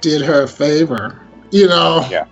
[0.00, 1.20] did her a favor.
[1.56, 2.06] You know.
[2.10, 2.26] Yeah.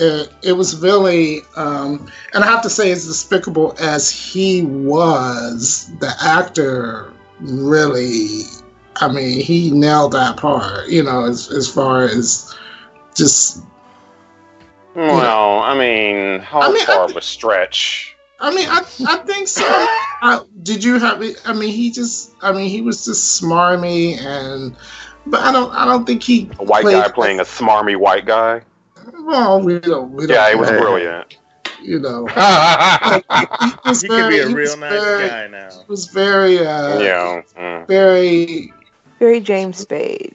[0.00, 5.90] It, it was really, um, and I have to say, as despicable as he was,
[5.98, 8.42] the actor really,
[8.96, 10.88] I mean, he nailed that part.
[10.88, 12.54] You know, as as far as
[13.16, 13.64] just
[14.94, 18.14] Well, I mean, how I mean, far of a stretch?
[18.40, 19.64] I mean, I, I think so.
[19.64, 21.20] I, did you have?
[21.44, 22.34] I mean, he just.
[22.42, 24.76] I mean, he was just smarmy, and
[25.30, 25.72] but I don't.
[25.72, 26.50] I don't think he.
[26.58, 28.62] A white played- guy playing a smarmy white guy.
[29.20, 30.12] Well, we don't.
[30.12, 31.36] We don't Yeah, it was brilliant.
[31.80, 35.70] You know, he He was can be a real nice very, guy now.
[35.70, 36.58] He was very.
[36.58, 37.42] Uh, Yeah.
[37.56, 37.86] mm.
[37.86, 38.72] Very.
[39.18, 40.34] Very James Spade.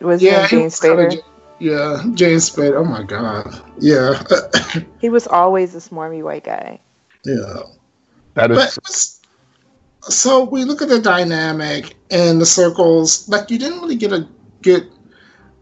[0.00, 0.42] Was Yeah.
[0.46, 1.22] he James was kinda Spader?
[1.60, 2.72] Ja- Yeah, James Spade.
[2.74, 3.60] Oh my God.
[3.78, 4.22] Yeah.
[5.00, 6.80] He was always a smarmy white guy.
[7.24, 7.62] yeah.
[8.34, 8.58] That is.
[8.58, 9.17] But is s-
[10.02, 13.28] so we look at the dynamic and the circles.
[13.28, 14.28] Like you didn't really get a
[14.62, 14.90] good.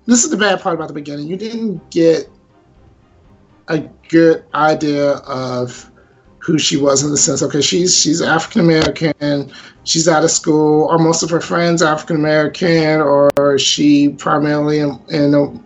[0.06, 1.26] This is the bad part about the beginning.
[1.26, 2.28] You didn't get
[3.68, 5.90] a good idea of
[6.38, 7.42] who she was in the sense.
[7.42, 9.52] Okay, she's she's African American.
[9.82, 10.88] She's out of school.
[10.88, 15.64] Are most of her friends African American, or she primarily in in,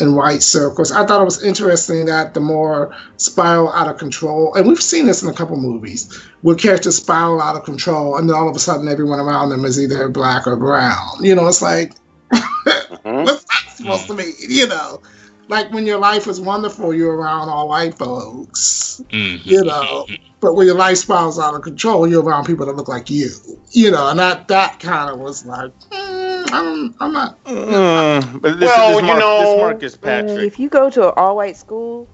[0.00, 0.92] in white circles?
[0.92, 5.06] I thought it was interesting that the more spiral out of control, and we've seen
[5.06, 8.56] this in a couple movies where characters spiral out of control, and then all of
[8.56, 11.22] a sudden everyone around them is either black or brown.
[11.22, 11.92] You know, it's like
[12.32, 13.24] Mhm.
[13.24, 14.34] what's that supposed to mean?
[14.40, 15.00] You know,
[15.48, 19.00] like when your life is wonderful, you're around all white folks.
[19.12, 19.44] Mhm.
[19.44, 20.06] You know,
[20.40, 23.30] but when your life spirals out of control, you're around people that look like you.
[23.70, 27.42] You know, and that that kind of was like, mm, I'm, I'm not.
[27.44, 30.38] Mm, but this, Well, this, you know, this Marcus Mm, Patrick.
[30.46, 32.08] If you go to an all white school,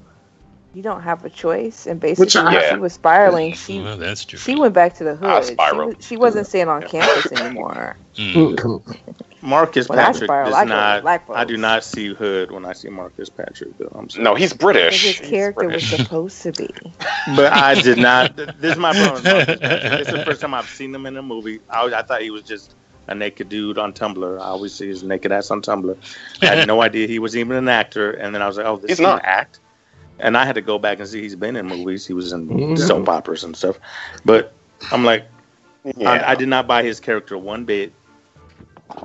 [0.75, 1.87] you don't have a choice.
[1.87, 2.71] And basically, Which I- Yeah.
[2.75, 4.39] she was spiraling, she Well, that's true.
[4.39, 5.45] she went back to the I hood.
[5.47, 5.97] She, spiraled.
[5.97, 6.89] was- she wasn't staying on Yeah.
[6.89, 7.97] campus anymore.
[8.17, 8.83] Mm.
[9.43, 11.03] Marcus When I spiral, does I go not.
[11.03, 13.77] black I do not see hood when I see Marcus Patrick.
[13.79, 14.23] Though I'm sorry.
[14.25, 15.03] No, he's British.
[15.03, 16.69] his He's character was supposed to be.
[17.37, 18.37] but I did not.
[18.37, 19.15] This is my problem.
[19.15, 19.91] with Marcus Patrick.
[19.99, 21.61] This is the first time I've seen him in a movie.
[21.69, 22.77] I, I thought he was just
[23.09, 24.41] a naked dude on Tumblr.
[24.41, 25.97] I always see his naked ass on Tumblr.
[26.43, 28.13] I had no idea he was even an actor.
[28.13, 29.21] And then I was like, oh, this He's is not.
[29.21, 29.59] an act.
[30.19, 32.07] And I had to go back and see he's been in movies.
[32.07, 32.79] He was in Mhm.
[32.79, 33.79] soap operas and stuff.
[34.25, 34.53] But
[34.93, 35.27] I'm like,
[35.97, 36.11] Yeah.
[36.11, 37.93] I, I did not buy his character one bit.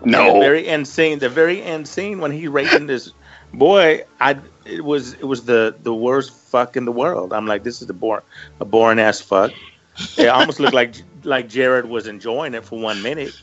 [0.03, 0.33] no.
[0.33, 3.13] the very end scene, the very end scene when he raping this
[3.53, 7.33] boy, I it was it was the the worst fuck in the world.
[7.33, 8.21] I'm like, this is the bore
[8.59, 9.51] a boring ass fuck.
[10.17, 13.41] It almost looked like like Jared was enjoying it for one minute,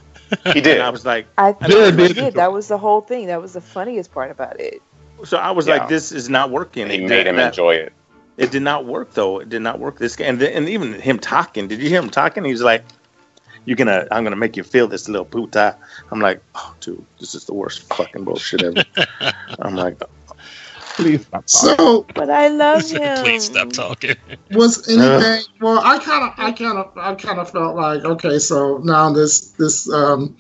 [0.52, 0.78] he did.
[0.78, 2.14] and I was like, I I did, did.
[2.14, 2.34] did.
[2.34, 3.26] That was the whole thing.
[3.26, 4.80] That was the funniest part about it.
[5.24, 5.76] so I was Yeah.
[5.78, 6.88] like, this is not working.
[6.88, 7.92] he It made him not- enjoy it.
[8.36, 9.38] It did not work though.
[9.38, 9.98] It did not work.
[9.98, 11.68] This and the, and even him talking.
[11.68, 12.42] Did you hear him talking?
[12.44, 12.82] He's like,
[13.64, 15.76] "You're gonna, I'm gonna make you feel this little puta."
[16.10, 18.82] I'm like, "Oh, dude, this is the worst fucking bullshit ever."
[19.60, 20.02] I'm like,
[20.94, 21.76] please stop talking.
[21.76, 23.22] So But I love him.
[23.24, 24.16] Please stop talking.
[24.52, 25.42] was anything?
[25.60, 29.12] Well, I kind of, I kind of, I kind of felt like, okay, so now
[29.12, 30.36] this, this, um,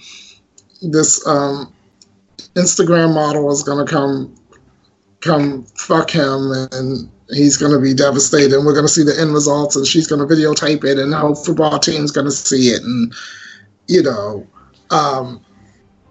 [0.82, 1.72] this um,
[2.54, 4.34] Instagram model is gonna come,
[5.20, 8.52] come fuck him, and he's gonna be devastated.
[8.52, 11.34] And we're gonna see the end results, and she's gonna videotape it, and the whole
[11.34, 13.12] football team's gonna see it, and
[13.88, 14.46] you know,
[14.90, 15.40] um,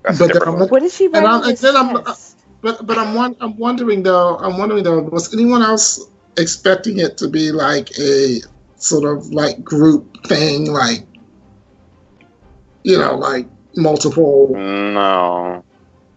[0.04, 0.68] But a then- one.
[0.70, 2.23] What did she write And I'm- and then I'm- chest?
[2.64, 6.00] But but I'm won- I'm wondering though I'm wondering though was anyone else
[6.38, 8.40] expecting it to be like a
[8.78, 11.06] sort of like group thing like
[12.84, 15.64] you know like multiple No.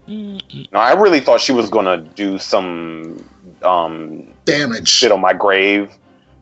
[0.08, 3.28] No, I really thought she was gonna do some
[3.62, 4.88] um damage.
[4.88, 5.90] shit on my grave,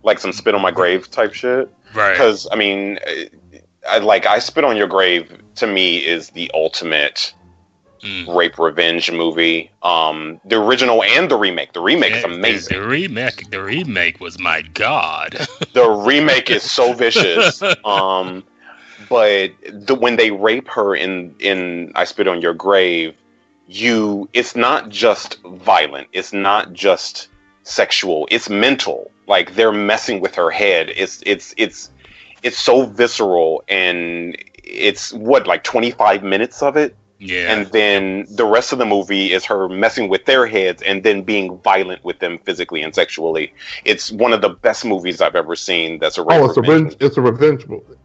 [0.02, 1.72] like some spit on my grave type shit.
[1.94, 2.12] Right.
[2.12, 2.98] Because I mean,
[3.88, 5.40] I like I spit on your grave.
[5.56, 7.32] To me, is the ultimate
[8.04, 8.36] Mm.
[8.36, 9.70] rape revenge movie.
[9.82, 11.72] Um, the original and the remake.
[11.72, 12.76] The remake is amazing.
[12.76, 15.48] The, the remake, the remake was my god.
[15.72, 17.62] the remake is so vicious.
[17.84, 18.44] Um,
[19.08, 23.16] but the, when they rape her in in I spit on your grave,
[23.66, 26.08] you it's not just violent.
[26.12, 27.28] It's not just
[27.62, 28.28] sexual.
[28.30, 29.10] It's mental.
[29.26, 30.90] Like they're messing with her head.
[30.94, 31.90] It's it's it's
[32.42, 37.52] it's so visceral and it's what like 25 minutes of it yeah.
[37.52, 41.22] and then the rest of the movie is her messing with their heads and then
[41.22, 43.52] being violent with them physically and sexually.
[43.84, 45.98] It's one of the best movies I've ever seen.
[45.98, 47.84] That's a rape Oh, it's a revenge revenge, it's a revenge movie.
[47.88, 48.00] movie.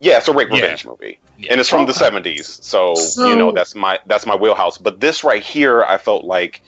[0.00, 0.60] Yeah, it's a rape Yeah.
[0.62, 1.52] revenge movie, Yeah.
[1.52, 2.58] and it's from the seventies.
[2.62, 4.76] So, So- you know that's my that's my wheelhouse.
[4.78, 6.60] But this right here, I felt like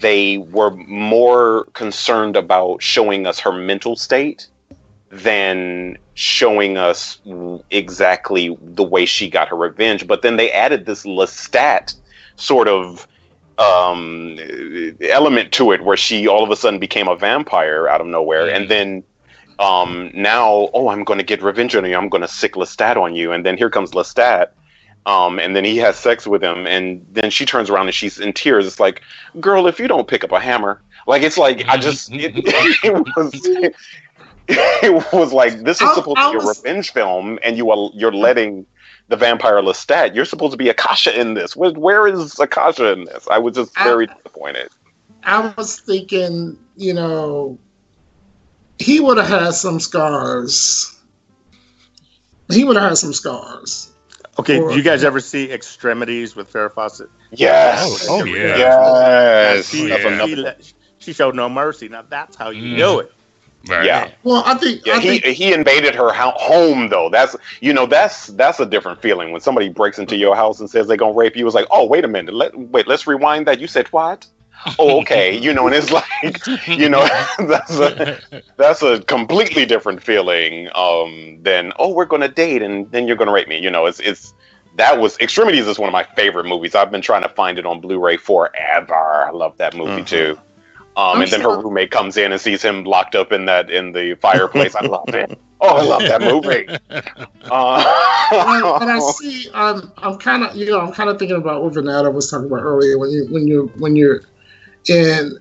[0.00, 4.46] they were more concerned about showing us her mental state
[5.12, 7.20] than showing us
[7.70, 10.06] exactly the way she got her revenge.
[10.06, 11.94] But then they added this Lestat
[12.36, 13.06] sort of
[13.58, 14.38] um,
[15.02, 18.50] element to it where she all of a sudden became a vampire out of nowhere.
[18.50, 19.04] And then
[19.58, 21.94] um, now, oh, I'm going to get revenge on you.
[21.94, 23.32] I'm going to sick Lestat on you.
[23.32, 24.48] And then here comes Lestat.
[25.04, 28.20] Um, and then he has sex with him, and then she turns around and she's
[28.20, 28.68] in tears.
[28.68, 29.02] It's like,
[29.40, 32.32] girl, if you don't pick up a hammer, like it's like I just it,
[32.84, 33.74] it was
[34.48, 37.70] it was like this is I- supposed I to be a revenge film, and you
[37.70, 38.66] are you're letting
[39.08, 40.14] the vampire Lestat.
[40.14, 41.54] You're supposed to be Akasha in this.
[41.56, 43.26] Where, where is Akasha in this?
[43.28, 44.68] I was just I- very disappointed.
[45.24, 47.56] I was thinking, you know,
[48.80, 51.00] he would have had some scars.
[52.50, 53.92] He would have had some scars.
[54.38, 57.08] Okay, Or- do you guys ever see Extremities with Farrah Fawcett?
[57.30, 58.06] Yes.
[58.08, 58.56] Oh, oh, yeah.
[58.56, 59.68] Yes.
[59.68, 61.88] She, That's she, another- let- she showed no mercy.
[61.88, 62.76] Now that's how you Mm.
[62.78, 63.12] do it.
[63.68, 63.84] Right.
[63.86, 64.10] Yeah.
[64.24, 67.08] Well, I think, Yeah, I he think he invaded her home though.
[67.10, 70.68] That's you know that's that's a different feeling when somebody breaks into your house and
[70.68, 71.46] says they're gonna rape you.
[71.46, 73.60] It's like, oh wait a minute, let wait, let's rewind that.
[73.60, 74.26] You said what?
[74.78, 75.36] Oh, okay.
[75.42, 76.04] you know, and it's like
[76.66, 77.06] you know
[77.38, 78.20] that's a
[78.56, 83.32] that's a completely different feeling um, than oh we're gonna date and then you're gonna
[83.32, 83.58] rape me.
[83.58, 84.34] You know, it's it's
[84.76, 86.74] that was Extremities is one of my favorite movies.
[86.74, 88.94] I've been trying to find it on Blu-ray forever.
[88.94, 90.06] I love that movie Mhm.
[90.06, 90.38] too.
[90.96, 93.92] Um, and then her roommate comes in and sees him locked up in that in
[93.92, 94.74] the fireplace.
[94.74, 95.38] I love it.
[95.60, 96.68] Oh, I love that movie.
[97.50, 97.82] Uh,
[98.30, 99.50] but, but I see.
[99.52, 102.46] I'm I'm kind of you know I'm kind of thinking about what Vanetta was talking
[102.46, 104.22] about earlier when you when you when you're
[104.88, 105.38] in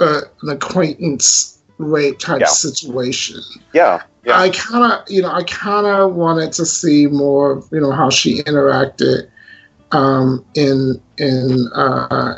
[0.00, 2.46] uh, an acquaintance rape type Yeah.
[2.46, 3.40] situation.
[3.72, 4.38] yeah, yeah.
[4.38, 8.10] I kind of you know I kind of wanted to see more you know how
[8.10, 9.30] she interacted
[9.92, 12.36] um, in in uh,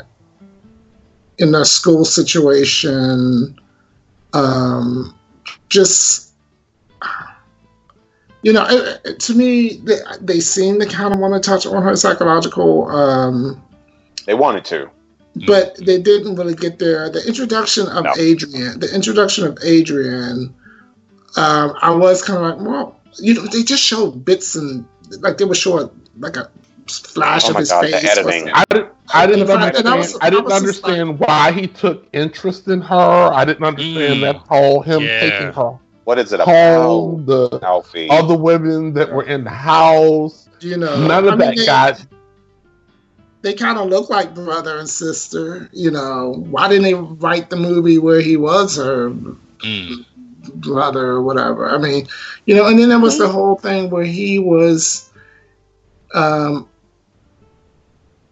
[1.37, 3.59] in a school situation.
[4.33, 5.17] Um,
[5.69, 6.33] just
[8.43, 11.65] you know, it, it- to me, they, they seem to kind of want to touch
[11.65, 13.63] on her psychological, um,
[14.25, 14.89] they wanted to.
[15.47, 17.09] but they didn't really get there.
[17.09, 18.13] The introduction of No.
[18.17, 20.53] Adrian, the introduction of Adrian,
[21.37, 24.85] um, I was kind of like, well, you know, they just showed bits and
[25.19, 26.49] like they were showing like a
[26.87, 28.17] flash Oh of my his God, the face.
[28.17, 28.49] editing.
[28.53, 28.89] I didn't.
[29.13, 29.97] I didn't And I- and I understand.
[29.99, 33.31] was- I didn't I was just understand why he took interest in her.
[33.33, 34.21] I didn't understand Mm.
[34.21, 35.19] that whole him Yeah.
[35.19, 35.73] taking her
[36.05, 38.09] What is it home, about the Alfie?
[38.09, 40.47] other women that were in the house.
[40.61, 42.01] You know, None of I mean, that they- got.
[43.41, 45.69] they kind of look like brother and sister.
[45.73, 49.09] You know, why didn't they write the movie where he was her
[49.63, 50.05] Mm.
[50.55, 51.69] brother or whatever?
[51.69, 52.07] I mean,
[52.45, 55.09] you know, and then there was the whole thing where he was,
[56.15, 56.67] um,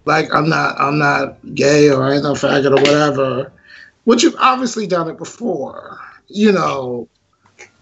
[0.05, 3.51] like I'm not, I'm not gay or I ain't no faggot or whatever,
[4.05, 5.99] which you've obviously done it before.
[6.27, 7.09] You know,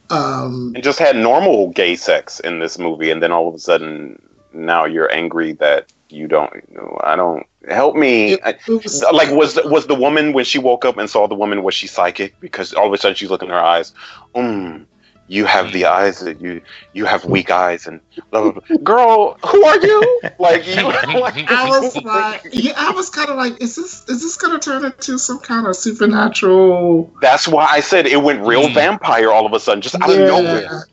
[0.10, 3.60] um, and just had normal gay sex in this movie, and then all of a
[3.60, 4.22] sudden,
[4.54, 6.72] now you're angry that you don't.
[6.74, 8.34] know I don't help me.
[8.34, 11.36] it, it was, like was was the woman when she woke up and saw the
[11.36, 13.94] woman was she psychic because all of a sudden she's looking in her eyes
[14.36, 14.86] mm,
[15.30, 16.62] you have the eyes that you
[16.94, 18.02] you have weak eyes and
[18.32, 18.78] blah, blah, blah.
[18.84, 23.38] girl who are you like you like, I was like, yeah, I was kind of
[23.38, 27.12] like, is this is this gonna turn into some kind of supernatural?
[27.22, 28.74] that's why i said it went real Mm.
[28.74, 30.86] vampire all of a sudden just out of nowhere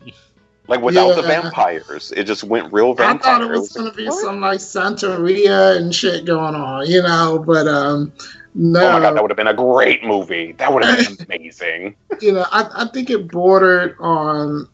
[0.68, 3.96] like without the vampires it just went real I vampire thought it was gonna like,
[3.96, 4.20] be what?
[4.22, 8.12] some like Santeria and shit going on, you know, but um,
[8.58, 11.26] no, oh my god that would have been a great movie that would have been
[11.30, 14.66] amazing you know, I, I think it bordered on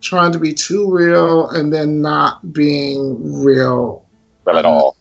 [0.00, 4.04] trying to be too real and then not being real.
[4.44, 4.96] but at all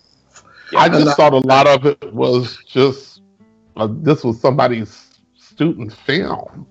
[0.78, 3.22] I just I- thought a lot of it was just.
[3.78, 5.08] Uh, this was somebody's
[5.38, 6.68] student film.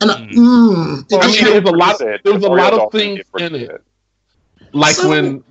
[0.00, 1.98] And I- mm, Well, I mean, just- there's a lot.
[1.98, 3.80] Said, There was a lot of things in it.
[4.72, 5.44] like So- when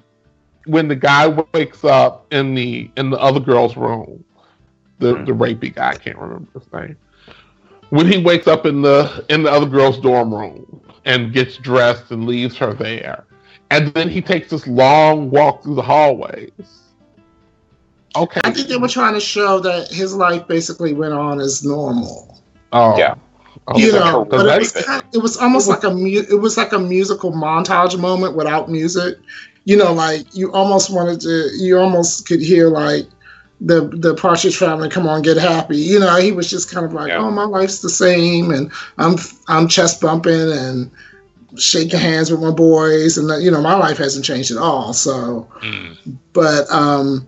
[0.66, 4.24] when the guy wakes up in the in the other girl's room
[5.02, 5.26] the Mhm.
[5.28, 6.96] the rapey guy i can't remember his name
[7.90, 12.12] when he wakes up in the in the other girl's dorm room and gets dressed
[12.12, 13.26] and leaves her there
[13.72, 16.52] and then he takes this long walk through the hallways
[18.16, 21.64] okay I think they were trying to show that his life basically went on as
[21.64, 22.42] normal.
[22.74, 23.16] oh Yeah.
[23.70, 23.82] okay.
[23.82, 24.86] you know, but it was, rapist.
[24.88, 28.70] kind it was almost like a mu- it was like a musical montage moment without
[28.70, 29.18] music.
[29.66, 33.06] You know, like you almost wanted to, you almost could hear like
[33.62, 36.94] the the Partridge Family, "Come on, get happy." You know, he was just kind of
[36.94, 37.20] like, Yeah.
[37.20, 39.16] "Oh, my life's the same," and I'm
[39.48, 40.90] I'm chest bumping and
[41.58, 44.94] shaking hands with my boys, and you know, my life hasn't changed at all.
[44.94, 45.98] So, Mm.
[46.34, 47.28] but um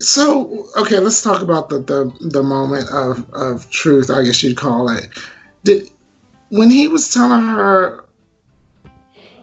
[0.00, 4.56] so okay let's talk about the the, the moment of of truth i guess you'd
[4.56, 5.08] call it
[5.62, 5.88] did
[6.50, 8.04] when he was telling her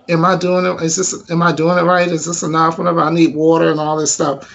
[0.09, 2.99] am i doing it is this am i doing it right is this enough whenever
[2.99, 4.47] i need water and all this stuff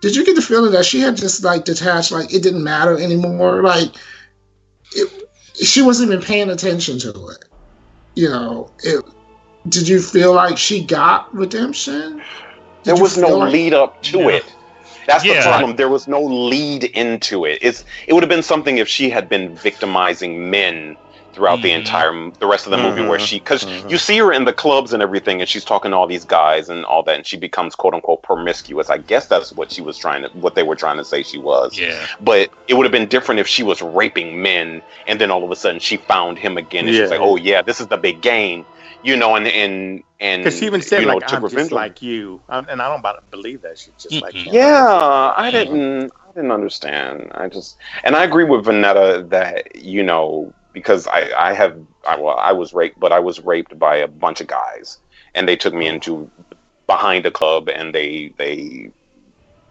[0.00, 2.98] did you get the feeling that she had just like detached like it didn't matter
[2.98, 3.94] anymore like
[4.92, 5.28] it,
[5.62, 7.44] she wasn't even paying attention to it
[8.14, 9.04] you know it
[9.68, 12.22] did you feel like she got redemption
[12.84, 14.28] There was no like- lead up to Yeah.
[14.28, 14.44] it.
[15.08, 15.76] That's the problem.
[15.76, 17.58] There was no lead into it.
[17.62, 20.96] It's it would have been something if she had been victimizing men
[21.36, 21.76] throughout the Mhm.
[21.76, 23.26] entire the rest of the movie where Mhm.
[23.28, 23.90] she because Mhm.
[23.90, 26.68] you see her in the clubs and everything and she's talking to all these guys
[26.70, 28.88] and all that and she becomes quote unquote promiscuous.
[28.90, 31.38] I guess that's what she was trying to what they were trying to say she
[31.38, 31.78] was.
[31.78, 32.06] Yeah.
[32.20, 35.50] But it would have been different if she was raping men and then all of
[35.50, 38.22] a sudden she found him again and she's like, "Oh yeah, this is the big
[38.22, 38.64] game,"
[39.02, 42.00] you know, and and and Because she even said you know, like I'm just like
[42.00, 44.54] you, I'm, and I don't about believe that she's just like him.
[44.54, 46.10] Yeah, I didn't.
[46.26, 47.30] I didn't understand.
[47.34, 51.74] I just, and I agree with Vanetta that you know because I I have
[52.06, 54.98] I well I was raped, but I was raped by a bunch of guys,
[55.34, 56.30] and they took me into
[56.86, 58.92] behind a club and they they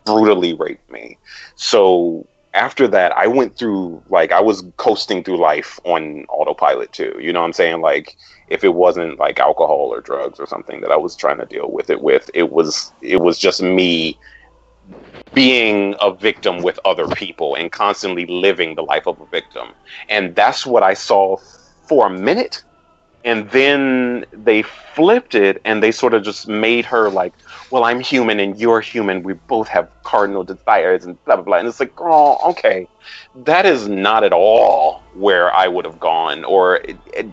[0.04, 1.20] brutally raped me.
[1.58, 2.26] So
[2.56, 7.16] after that, I went through like I was coasting through life on autopilot too.
[7.22, 7.82] You know what I'm saying?
[7.82, 11.46] Like if it wasn't like alcohol or drugs or something that I was trying to
[11.46, 14.18] deal with it with, it was it was just me
[15.34, 19.74] being a victim with other people and constantly living the life of a victim.
[20.10, 21.38] And that's what I saw
[21.88, 22.64] for a minute.
[23.24, 27.34] And then they flipped it and they sort of just made her like,
[27.72, 29.24] well, I'm human and you're human.
[29.24, 31.58] We both have cardinal desires and blah, blah, blah.
[31.58, 32.88] And it's like, oh, okay.
[33.34, 36.44] That is not at all where I would have gone.
[36.46, 36.82] Or,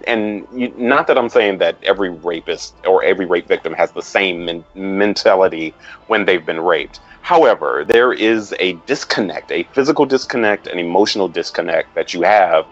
[0.07, 4.03] and you, not that I'm saying that every rapist or every rape victim has the
[4.03, 5.77] same men- mentality
[6.07, 7.01] when they've been raped.
[7.23, 12.67] However, there is a disconnect, a physical disconnect, an emotional disconnect that you have.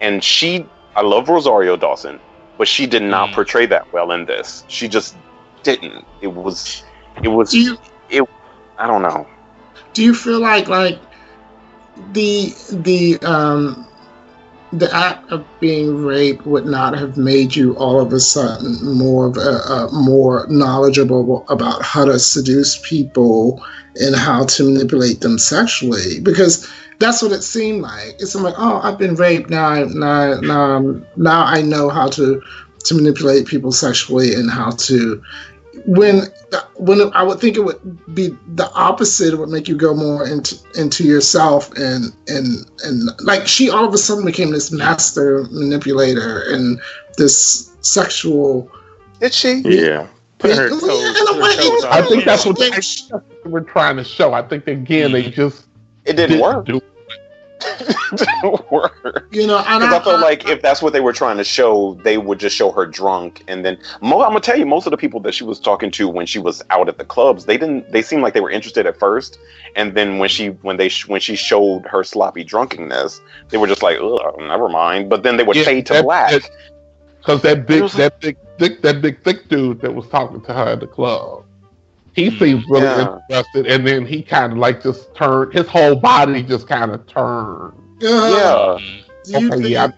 [0.00, 2.20] And she, I love Rosario Dawson,
[2.58, 3.34] but she did not Mm.
[3.34, 4.64] portray that well in this.
[4.68, 5.18] She just
[5.64, 6.06] didn't.
[6.20, 6.82] It was,
[7.22, 7.78] it was, you
[8.08, 8.24] it,
[8.78, 9.26] I don't know.
[9.94, 11.02] do you feel like like
[11.96, 13.91] the the um
[14.72, 19.26] the act of being raped would not have made you all of a sudden more
[19.26, 23.62] of a, a more knowledgeable about how to seduce people
[23.96, 26.66] and how to manipulate them sexually because
[26.98, 28.14] that's what it seemed like.
[28.18, 29.50] It's like oh i've been raped.
[29.50, 32.42] Now I, now now, now i know how to
[32.84, 35.22] to manipulate people sexually and how to
[35.86, 36.24] when
[36.76, 39.32] when I would think it would be the opposite.
[39.32, 43.84] It would make you go more into into yourself and and and like she all
[43.86, 46.80] of a sudden became this master manipulator and
[47.16, 48.70] this sexual.
[49.20, 49.62] Did she?
[49.64, 50.06] Yeah.
[50.38, 53.08] Put her Yeah, toes, in a put her way, I think that's what they, that's
[53.10, 54.32] what they were trying to show.
[54.34, 55.66] I think again they just
[56.04, 56.66] It didn't work.
[56.66, 56.91] do it
[58.42, 59.28] didn't work.
[59.30, 61.94] You know, and Because I felt like if that's what they were trying to show,
[62.04, 64.90] they would just show her drunk, and then mo- I'm gonna tell you, most of
[64.90, 67.56] the people that she was talking to when she was out at the clubs, they
[67.56, 67.90] didn't.
[67.92, 69.38] They seemed like they were interested at first,
[69.76, 73.82] and then when she when they when she showed her sloppy drunkenness, they were just
[73.82, 75.08] like, Ugh, never mind.
[75.10, 76.30] But then they would Yeah, fade to that- black.
[76.32, 76.50] that-
[77.20, 80.52] Because that big, was that big, thick, that big, thick dude that was talking to
[80.52, 81.44] her at the club,
[82.14, 83.18] he mm, seemed really Yeah.
[83.30, 85.52] interested, and then he kind of like just turned.
[85.54, 87.74] His whole body just kind of turned.
[88.02, 88.78] Yeah,
[89.28, 89.90] Okay, think, yeah.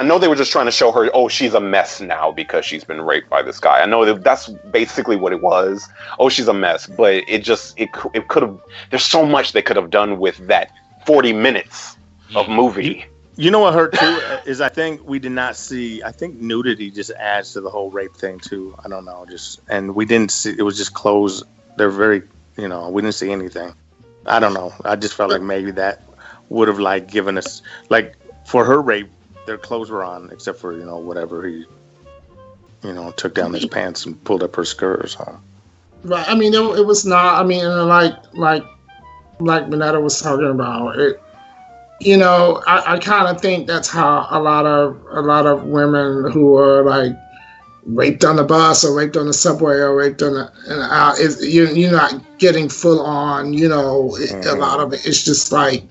[0.00, 2.64] I know they were just trying to show her, oh, she's a mess now because
[2.64, 3.80] she's been raped by this guy.
[3.80, 5.86] I know that that's basically what it was.
[6.18, 8.58] Oh, she's a mess, but it just it it could have.
[8.88, 10.70] There's so much they could have done with that
[11.04, 11.98] 40 minutes
[12.34, 12.54] of mm-hmm.
[12.54, 13.04] movie.
[13.36, 16.02] You know what hurt too is I think we did not see.
[16.02, 18.74] I think nudity just adds to the whole rape thing too.
[18.82, 20.54] I don't know, just and we didn't see.
[20.58, 21.42] It was just clothes.
[21.76, 22.22] They're very,
[22.56, 23.74] you know, we didn't see anything.
[24.26, 24.74] I don't know.
[24.84, 26.02] I just felt like maybe that
[26.50, 29.10] would have like given us like for her rape,
[29.46, 31.64] their clothes were on except for you know whatever he,
[32.84, 35.38] you know, took down his pants and pulled up her skirt or something.
[36.04, 36.28] Right.
[36.28, 37.42] I mean, it, it was not.
[37.42, 38.64] I mean, like like
[39.38, 41.20] like Minetta was talking about it.
[42.00, 45.64] You know, I, I kind of think that's how a lot of a lot of
[45.64, 47.12] women who are like
[47.84, 51.18] raped on the bus or raped on the subway or raped on the and out
[51.18, 53.52] is you you're not getting full on.
[53.52, 54.60] You know, it, a mm-hmm.
[54.60, 55.06] lot of it.
[55.06, 55.84] It's just like.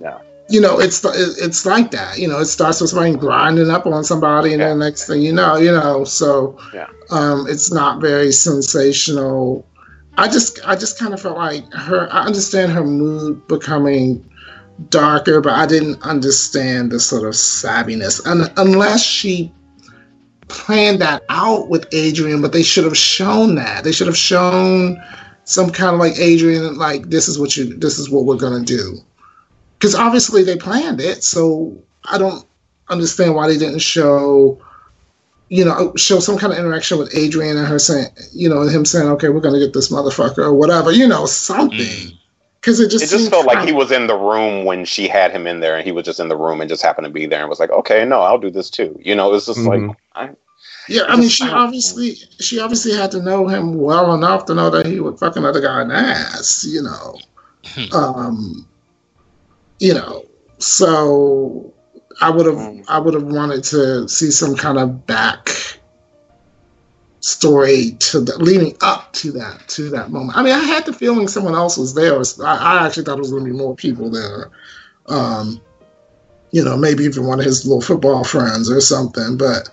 [0.00, 0.18] Yeah.
[0.48, 2.18] You know, it's it's like that.
[2.18, 5.32] You know, it starts with somebody grinding up on somebody, and then next thing you
[5.32, 6.86] know, you know, so Yeah.
[7.10, 9.66] um, it's not very sensational.
[10.18, 12.08] I just I just kind of felt like her.
[12.12, 14.24] I understand her mood becoming
[14.88, 19.52] darker, but I didn't understand the sort of savviness, and unless she
[20.48, 23.82] planned that out with Adrian, but they should have shown that.
[23.82, 25.02] They should have shown
[25.44, 28.64] some kind of like Adrian, like this is what you, this is what we're gonna
[28.64, 28.98] do,
[29.78, 31.24] because obviously they planned it.
[31.24, 32.44] So I don't
[32.88, 34.60] understand why they didn't show
[35.48, 38.70] you know, show some kind of interaction with Adrian and her saying, you know, and
[38.70, 42.18] him saying, okay, we're going to get this motherfucker or whatever, you know, something.
[42.60, 45.06] Because it just It just felt like kind he was in the room when she
[45.06, 47.12] had him in there, and he was just in the room and just happened to
[47.12, 48.98] be there and was like, okay, no, I'll do this too.
[49.00, 49.88] You know, it's was just Mhm.
[49.88, 50.30] like, I,
[50.88, 54.70] Yeah, I mean, she obviously she obviously had to know him well enough to know
[54.70, 56.64] that he would fuck another guy in the ass.
[56.64, 57.18] You know,
[57.92, 58.66] um,
[59.78, 60.24] you know.
[60.58, 61.72] So
[62.20, 65.50] I would have I would have wanted to see some kind of back
[67.20, 70.38] story to the leading up to that to that moment.
[70.38, 72.16] I mean, I had the feeling someone else was there.
[72.16, 74.50] I, I actually thought it was going to be more people there.
[75.06, 75.60] Um,
[76.52, 79.36] you know, maybe even one of his little football friends or something.
[79.36, 79.68] But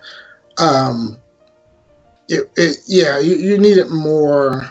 [0.57, 1.17] um,
[2.27, 4.69] it, it yeah, you, you needed more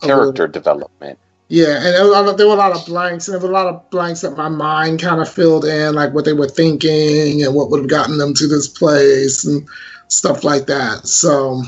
[0.00, 1.18] Character development.
[1.48, 3.40] Yeah, and there were, a lot of, there were a lot of blanks, and there
[3.40, 6.34] were a lot of blanks that my mind kind of filled in, like what they
[6.34, 9.66] were thinking and what would have gotten them to this place and
[10.08, 11.06] stuff like that.
[11.06, 11.62] So,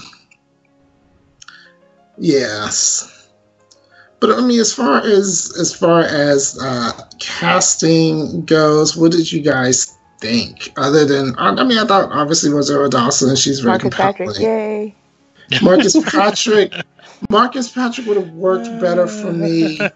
[2.19, 3.29] yes,
[4.21, 9.41] but I mean, as far as as far as uh, casting goes, what did you
[9.41, 10.73] guys think?
[10.77, 14.43] Other than, I I mean, I thought obviously Rosario Dawson, she's very Marcus Patrick, compelling.
[14.43, 14.95] yay.
[15.63, 16.75] Marcus Patrick,
[17.29, 19.79] Marcus Patrick would have worked better for me.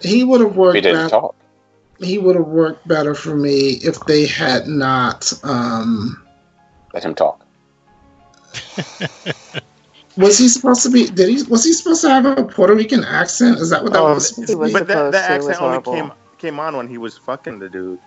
[0.00, 1.08] He would have worked We didn't better.
[1.10, 1.34] talk.
[1.98, 5.32] He would have worked better for me if they had not.
[5.42, 6.24] Um,
[6.94, 7.44] Let him talk.
[10.16, 11.06] was he supposed to be?
[11.08, 11.42] Did he?
[11.44, 13.58] Was he supposed to have a Puerto Rican accent?
[13.58, 14.28] Is that what that Oh, was?
[14.28, 14.78] supposed he to was be?
[14.78, 15.92] But that, that accent only horrible.
[15.94, 17.98] came came on when he was fucking the dude,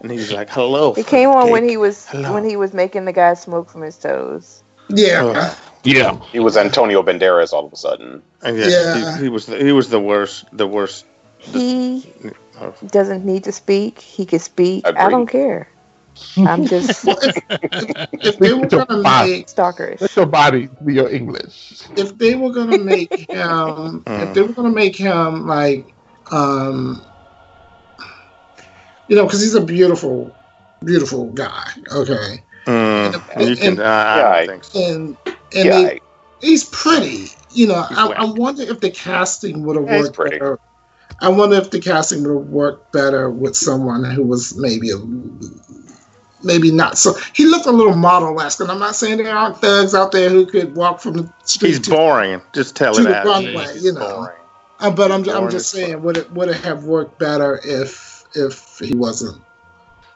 [0.00, 2.32] and he was like, "Hello." It came on when he was Hello.
[2.34, 4.62] when he was making the guy smoke from his toes.
[4.90, 5.58] Yeah, Ugh.
[5.84, 6.18] Yeah.
[6.32, 8.22] He was Antonio Banderas all of a sudden.
[8.42, 9.16] And yeah, Yeah.
[9.16, 10.44] He, he was the, he was the worst.
[10.56, 11.06] The worst.
[11.38, 12.06] He
[12.60, 12.72] Oh.
[12.86, 13.98] doesn't need to speak.
[14.00, 14.86] He can speak.
[14.86, 15.68] I don't care.
[16.36, 17.04] I'm just
[18.22, 20.00] if they were gonna make stalkerish.
[20.00, 21.82] Let your body be your English.
[21.96, 25.92] if they were gonna make him if they were gonna make him like
[26.30, 27.04] um
[29.08, 30.36] you know because he's a beautiful
[30.84, 33.10] beautiful guy okay Mm,
[33.48, 33.70] you can.
[33.70, 35.14] And- Uh, I Yeah,
[35.54, 35.60] don't I- think so.
[35.60, 36.00] and and Yeah, they,
[36.40, 38.06] he's pretty you know I.
[38.08, 40.38] I wonder if the casting would have worked pretty.
[40.38, 40.58] better
[41.20, 44.96] I wonder if the casting would have worked better with someone who was maybe a
[46.44, 49.94] maybe not so he looked a little model-esque and I'm not saying there aren't thugs
[49.94, 52.42] out there who could walk from the street He's to boring.
[52.52, 53.84] Just tell to it the as runway, it is.
[53.84, 54.28] you know.
[54.80, 58.80] Uh, but I'm, I'm just saying, would it would it have worked better if if
[58.80, 59.40] he wasn't?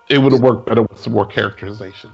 [0.08, 2.10] It would have worked better with some more characterization.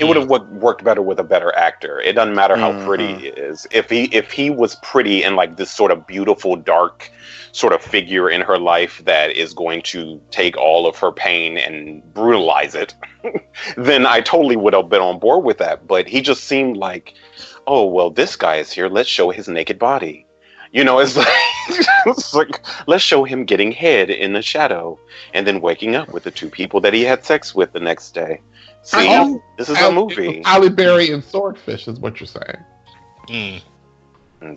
[0.00, 2.00] It would have worked better with a better actor.
[2.00, 2.86] It doesn't matter how Mhm.
[2.86, 3.66] pretty he is.
[3.70, 7.10] If he if he was pretty and like this sort of beautiful dark
[7.52, 11.58] sort of figure in her life that is going to take all of her pain
[11.58, 12.94] and brutalize it,
[13.76, 15.86] then I totally would have been on board with that.
[15.86, 17.12] But he just seemed like,
[17.66, 18.88] oh well, this guy is here.
[18.88, 20.26] Let's show his naked body.
[20.72, 21.26] You know, it's like,
[22.06, 24.98] it's like let's show him getting head in the shadow
[25.34, 28.14] and then waking up with the two people that he had sex with the next
[28.14, 28.40] day.
[28.82, 30.42] See, I- this is a movie.
[30.44, 32.64] Halle Berry and Swordfish is what you're saying.
[33.28, 33.62] Mm.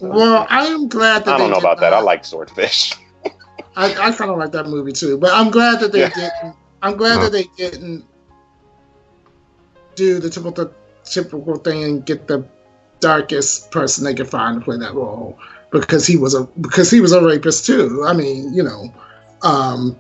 [0.02, 1.94] Well, I am glad that I don't they know did about that.
[1.94, 2.94] I like Swordfish.
[3.76, 6.10] I, I kind of like that movie too, but I'm glad that they Yeah.
[6.10, 6.56] didn't.
[6.82, 8.06] I'm glad that they didn't
[9.96, 10.72] do the typical
[11.04, 12.46] typical thing and get the
[13.00, 15.38] darkest person they could find to play that role
[15.72, 18.04] because he was a because he was a rapist too.
[18.06, 18.94] I mean, you know,
[19.42, 20.00] um,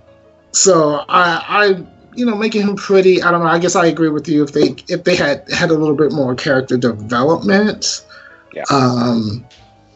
[0.51, 1.85] so I I
[2.15, 3.21] you know making him pretty.
[3.21, 3.47] I don't know.
[3.47, 6.11] I guess I agree with you if they if they had had a little bit
[6.11, 8.05] more character development.
[8.53, 8.63] Yeah.
[8.69, 9.45] Um,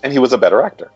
[0.04, 0.92] And he was a better actor.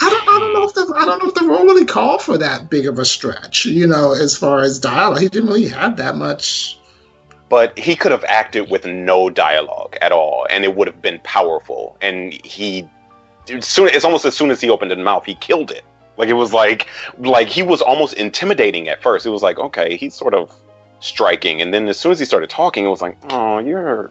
[0.00, 2.22] I don't, I don't know if the I don't know if the role really called
[2.22, 3.66] for that big of a stretch.
[3.66, 6.78] You know, as far as dialogue, he didn't really have that much.
[7.48, 11.18] But he could have acted with no dialogue at all, and it would have been
[11.24, 11.96] powerful.
[12.02, 12.88] And he,
[13.48, 15.84] as soon it's almost as soon as he opened his mouth, he killed it.
[16.18, 16.88] Like it was like,
[17.18, 19.24] like he was almost intimidating at first.
[19.24, 20.52] It was like, okay, he's sort of
[21.00, 24.10] striking, and then as soon as he started talking, it was like, oh, you're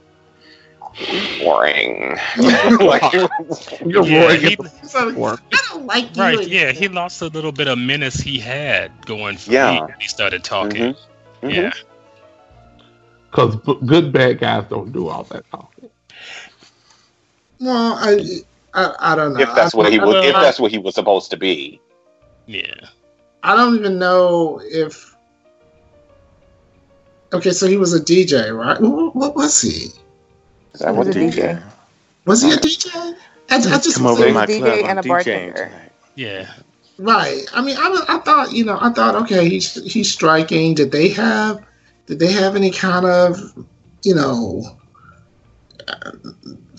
[1.40, 2.18] boring.
[2.80, 4.72] like, it was- You're Yeah, roaring he- the
[5.54, 6.22] I don't like you.
[6.24, 9.72] Right, yeah, he lost a little bit of menace he had going for Yeah.
[9.74, 10.94] me when he started talking.
[10.94, 10.98] Mhm.
[11.44, 11.54] Mhm.
[11.54, 11.72] Yeah.
[13.30, 15.90] Because b- good bad guys don't do all that talking.
[17.60, 18.42] Well, I,
[18.74, 19.42] I, I don't know.
[19.42, 21.82] if that's I, what he was, if that's what he was supposed to be.
[22.48, 22.74] Yeah.
[23.44, 25.16] I don't even know if.
[27.34, 28.80] Okay, so he was a DJ, right?
[28.80, 29.70] What, what was he?
[30.74, 31.64] Is that He what was a DJ.
[32.26, 33.16] Was he a DJ?
[33.50, 34.80] I, I just Come over to my DJ club.
[34.80, 35.66] and I'm a bartender.
[35.66, 35.92] tonight.
[36.16, 36.50] Yeah.
[36.98, 37.46] Right.
[37.54, 40.74] I mean, I, was- I thought, you know, I thought, okay, he's he's striking.
[40.74, 41.64] Did they have,
[42.08, 43.38] did they have any kind of,
[44.04, 44.64] you know,
[45.88, 46.12] uh,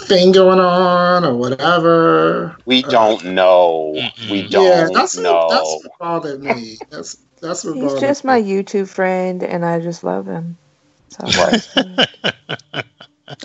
[0.00, 2.56] thing going on or whatever?
[2.66, 4.08] We don't know.
[4.30, 5.24] We don't yeah, that's know.
[5.24, 6.78] what, that's what bothered me.
[6.90, 8.24] That's that's what He's just me.
[8.24, 10.58] my YouTube friend, and I just love him.
[11.10, 11.62] So Right.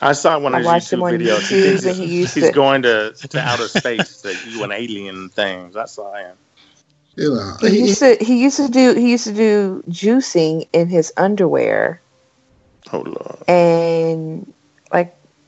[0.01, 1.47] I saw one I of his watched him YouTube on videos.
[1.49, 4.71] He YouTube and he used he's to- going to, to outer space to do an
[4.71, 5.75] alien things.
[5.75, 6.37] I saw him.
[7.15, 10.67] You know, He he, used to he used to do he used to do juicing
[10.73, 12.01] in his underwear
[12.91, 13.43] Oh lord.
[13.47, 14.62] and like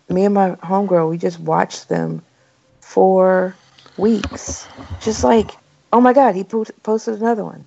[0.10, 2.22] me and my homegirl we just watched them
[2.80, 3.56] for
[3.98, 4.68] weeks.
[5.02, 5.52] Just like,
[5.92, 7.66] oh my god, he po- posted another one.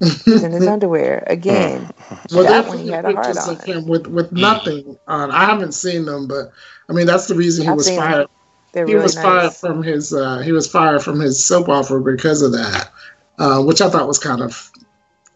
[0.00, 1.90] He's in his underwear again.
[2.32, 3.56] well, that one he had a heart on.
[3.60, 5.30] him with with nothing on.
[5.30, 6.50] I haven't seen them, but
[6.88, 8.26] I mean that's the reason he I've was fired.
[8.72, 12.40] He really was fired from his uh, he was fired from his soap opera because
[12.40, 12.90] of that,
[13.38, 14.70] uh, which I thought was kind of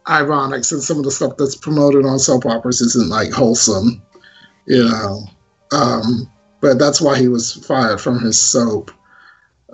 [0.09, 4.03] ironic since some of the stuff that's promoted on soap operas isn't like wholesome,
[4.67, 5.25] you know.
[5.75, 8.91] Um, but that's why he was fired from his soap.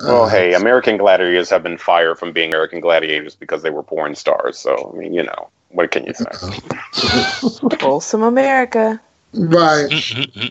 [0.01, 3.83] Well, Uh, hey, American Gladiators have been fired from being American Gladiators because they were
[3.83, 4.59] porn stars.
[4.59, 6.25] So, I mean, you know, what can you say?
[7.81, 9.01] Wholesome America.
[9.35, 9.89] right.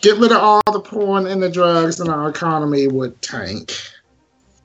[0.00, 3.76] Get rid of all the porn and the drugs, and our economy would tank.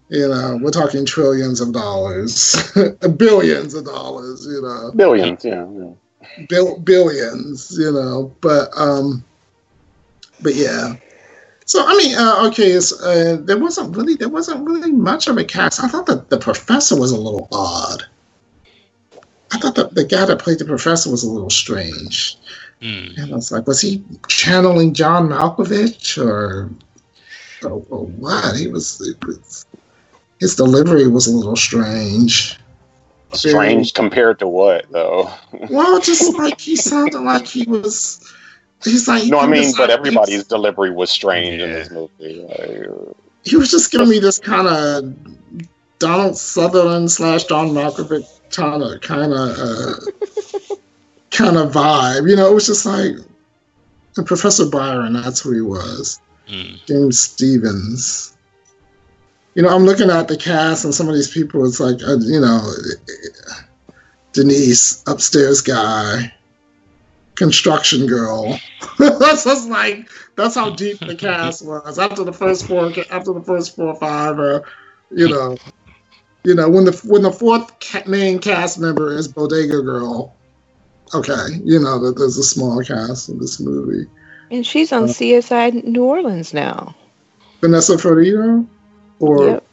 [0.07, 2.55] You know, we're talking trillions of dollars,
[3.17, 4.45] billions of dollars.
[4.45, 4.91] You know.
[4.95, 5.67] Billions, yeah.
[5.69, 6.45] yeah.
[6.47, 8.33] bil- billions, you know.
[8.39, 9.25] But um,
[10.41, 10.95] but yeah.
[11.65, 15.37] So I mean, uh, okay, it's, uh, there wasn't really there wasn't really much of
[15.37, 15.83] a cast.
[15.83, 18.03] I thought that the professor was a little odd.
[19.51, 22.37] I thought that the guy that played the professor was a little strange.
[22.81, 23.17] Mm.
[23.17, 26.69] And I was like, was he channeling John Malkovich or,
[27.63, 28.57] or, or what?
[28.57, 29.65] He was, it was.
[30.39, 32.59] His delivery was a little strange.
[33.33, 35.31] Strange compared to what, though?
[35.69, 38.33] Well, just like he sounded like he was.
[38.85, 42.45] He's like No, I mean, but like- everybody's delivery was strange in this movie.
[42.47, 45.13] Like, He was just giving me this kind of
[45.99, 49.95] Donald Sutherland slash Don Malkovich kind of kind of uh,
[51.31, 52.29] kind of vibe.
[52.29, 53.15] You know, it was just like
[54.17, 55.13] and Professor Byron.
[55.13, 56.21] That's who he was.
[56.47, 56.85] Mm.
[56.85, 58.37] James Stevens.
[59.55, 61.65] You know, I'm looking at the cast and some of these people.
[61.65, 62.61] It's like, uh, you know,
[64.33, 66.33] Denise, upstairs guy,
[67.35, 68.59] construction girl.
[68.99, 71.99] that's just like that's how deep the cast was.
[71.99, 74.61] After the first four, after the first four or five, uh,
[75.11, 75.57] you know,
[76.43, 77.71] you know when the when the fourth
[78.07, 80.33] main cast member is Bodega Girl.
[81.13, 84.09] Okay, you know that there's a small cast in this movie.
[84.51, 86.95] And she's on CSI New Orleans now.
[87.61, 88.65] Vanessa Ferlito,
[89.19, 89.63] or Yep.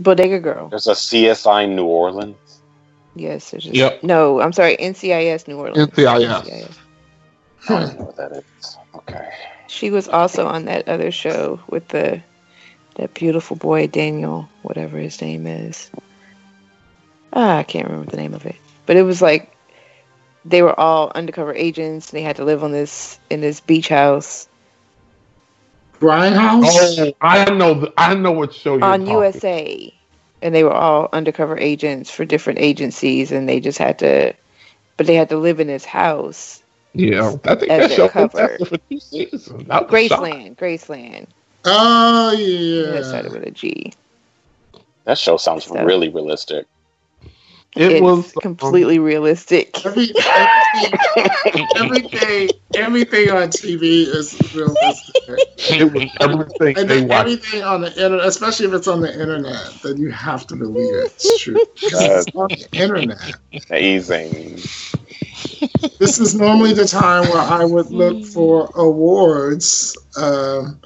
[0.00, 0.68] Bodega Girl.
[0.68, 2.36] there's a CSI New Orleans.
[3.14, 3.50] Yes.
[3.50, 4.02] There's just, Yep.
[4.02, 4.76] No, I'm sorry.
[4.76, 5.88] NCIS New Orleans.
[5.88, 6.76] NCIS.
[7.68, 8.76] I don't know what that is.
[8.94, 9.28] Okay.
[9.68, 12.22] She was also on that other show with the
[12.94, 15.90] that beautiful boy Daniel, whatever his name is.
[17.32, 18.56] Ah, I can't remember the name of it.
[18.86, 19.54] But it was like
[20.44, 23.88] they were all undercover agents and they had to live on this in this beach
[23.88, 24.48] house
[25.98, 26.98] Brian House.
[26.98, 27.92] Oh, I know.
[27.96, 29.14] I know what show you're on talking.
[29.14, 29.92] USA.
[30.42, 34.34] And they were all undercover agents for different agencies and they just had to
[34.96, 36.62] but they had to live in this house.
[36.96, 38.58] Yeah, I think that show was cover.
[38.64, 39.66] for two seasons.
[39.66, 40.54] That was shocking.
[40.56, 41.26] Graceland, Graceland.
[41.64, 42.30] Oh
[42.92, 43.38] That started yeah.
[43.38, 43.92] with a G.
[45.04, 46.66] That show sounds So- really realistic.
[47.76, 49.84] It it's was um, completely realistic.
[49.84, 50.08] Every,
[51.14, 55.14] everything, everything, everything on TV is realistic.
[55.58, 59.12] It was everything And they then everything on the internet, especially if it's on the
[59.12, 61.60] internet, then you have to believe it's true.
[61.82, 63.34] It's on the internet.
[63.70, 64.58] Amazing.
[65.98, 70.80] This is normally the time where I would look for awards, um,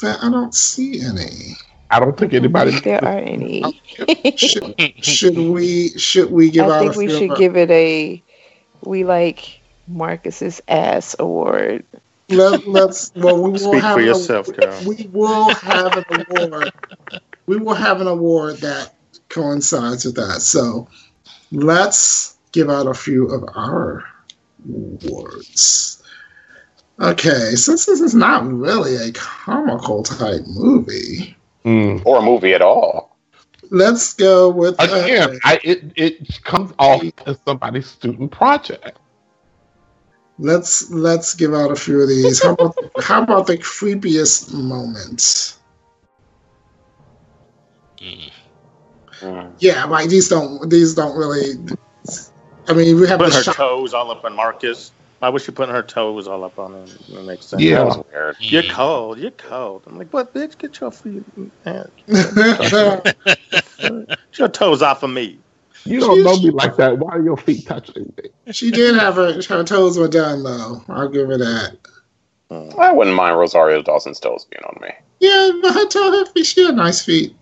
[0.00, 1.56] but I don't see any.
[1.90, 2.78] I don't think anybody.
[2.80, 3.62] there are any.
[4.36, 4.74] Should,
[5.04, 5.90] should we?
[5.98, 6.80] Should we give I out?
[6.80, 8.22] think a we should of- give it a
[8.82, 11.84] we like Marcus's ass award.
[12.28, 13.12] Let, let's.
[13.14, 14.82] Well, we will Speak have for yourself, award- girl.
[14.86, 16.72] We will have an award.
[17.46, 18.94] we will have an award that
[19.28, 20.42] coincides with that.
[20.42, 20.88] So
[21.52, 24.02] let's give out a few of our
[24.66, 26.02] awards.
[26.98, 31.36] Okay, since this is not really a comical type movie,
[31.66, 32.00] Mm.
[32.06, 33.18] Or a movie at all.
[33.70, 38.98] let's go with uh, Again, I, it it comes off as somebody's student project.
[40.38, 42.40] let's let's give out a few of these.
[42.42, 45.58] How about how about the creepiest moment?
[48.00, 48.30] Mm.
[49.20, 49.52] Mm.
[49.58, 51.58] Yeah, like these don't these don't really.
[52.68, 53.56] I mean, we have Putting her shot.
[53.56, 54.92] toes all up on Marcus.
[55.18, 56.86] Why was she putting her toes all up on him?
[57.10, 57.62] That makes sense.
[57.62, 57.76] Yeah.
[57.78, 58.36] That was weird.
[58.40, 58.70] You're Mm.
[58.70, 59.18] cold.
[59.18, 59.82] You're cold.
[59.86, 60.58] I'm like, what, bitch?
[60.58, 61.22] Get your feet,
[61.64, 61.90] man.
[62.06, 63.16] Get
[64.38, 65.38] your toes off of me.
[65.84, 66.98] You don't She- know me like that.
[66.98, 68.52] Why are your feet touching me?
[68.52, 70.82] She did have her her toes were done though.
[70.88, 71.76] I'll give her that.
[72.78, 74.88] I wouldn't mind Rosario Dawson's toes being on me.
[75.20, 77.34] Yeah, but her toe, her feet, she had nice feet.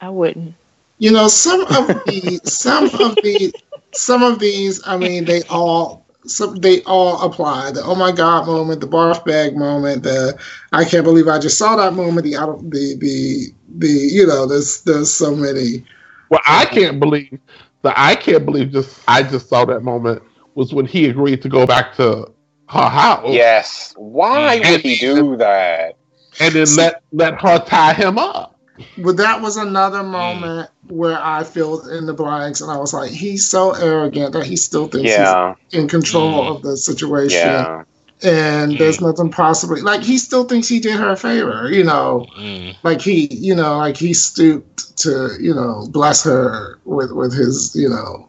[0.00, 0.54] I wouldn't.
[0.98, 3.52] You know, some of the some of the
[3.94, 7.72] some of these, I mean, they all some they all apply.
[7.72, 10.38] The oh my god moment, the barf bag moment, the
[10.72, 13.46] I can't believe I just saw that moment, the out of the the
[13.78, 15.84] the you know, there's there's so many.
[16.30, 17.38] Well, I can't believe
[17.82, 20.22] the I can't believe just I just saw that moment
[20.54, 22.32] was when he agreed to go back to
[22.68, 23.28] her house.
[23.32, 23.94] Yes.
[23.96, 25.96] Why And- would he do that?
[26.40, 28.58] And then let let her tie him up.
[28.98, 33.10] But that was another moment where I filled in the blanks and I was like,
[33.10, 35.54] he's so arrogant that he still thinks Yeah.
[35.68, 36.56] he's in control Mm.
[36.56, 37.38] of the situation.
[37.38, 37.84] Yeah.
[38.24, 42.24] And there's nothing possibly like he still thinks he did her a favor, you know.
[42.38, 42.76] Mm.
[42.84, 47.74] like he you know like he stooped to you know bless her with with his
[47.74, 48.28] you know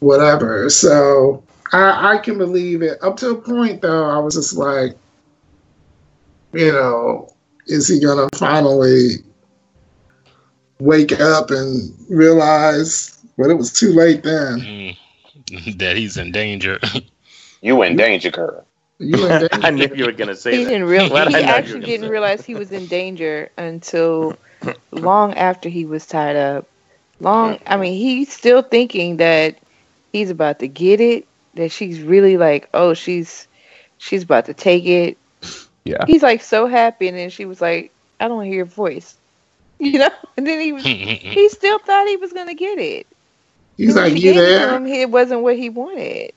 [0.00, 1.42] whatever so
[1.72, 4.96] i i can believe it up to a point though i was just like
[6.52, 7.28] you know
[7.66, 9.16] is he gonna finally
[10.82, 14.96] wake up and realize but it was too late then Mm.
[15.78, 16.78] that he's in danger.
[17.64, 18.66] You in danger, girl.
[18.98, 20.70] you in I knew you were gonna say He that.
[20.70, 21.08] didn't real.
[21.08, 24.36] He I know you were actually didn't realize he was in danger until
[24.90, 26.66] long after he was tied up.
[27.20, 27.58] Long.
[27.66, 29.56] I mean, he's still thinking that
[30.12, 31.26] he's about to get it.
[31.54, 33.46] That she's really like, oh, she's
[33.98, 35.18] she's about to take it.
[35.84, 36.04] Yeah.
[36.06, 39.16] He's like so happy, and then she was like, I don't hear your voice.
[39.92, 40.84] You know, and then he was.
[41.36, 43.06] He still thought he was gonna get it.
[43.76, 46.32] he's like she you it there him, It wasn't what he wanted.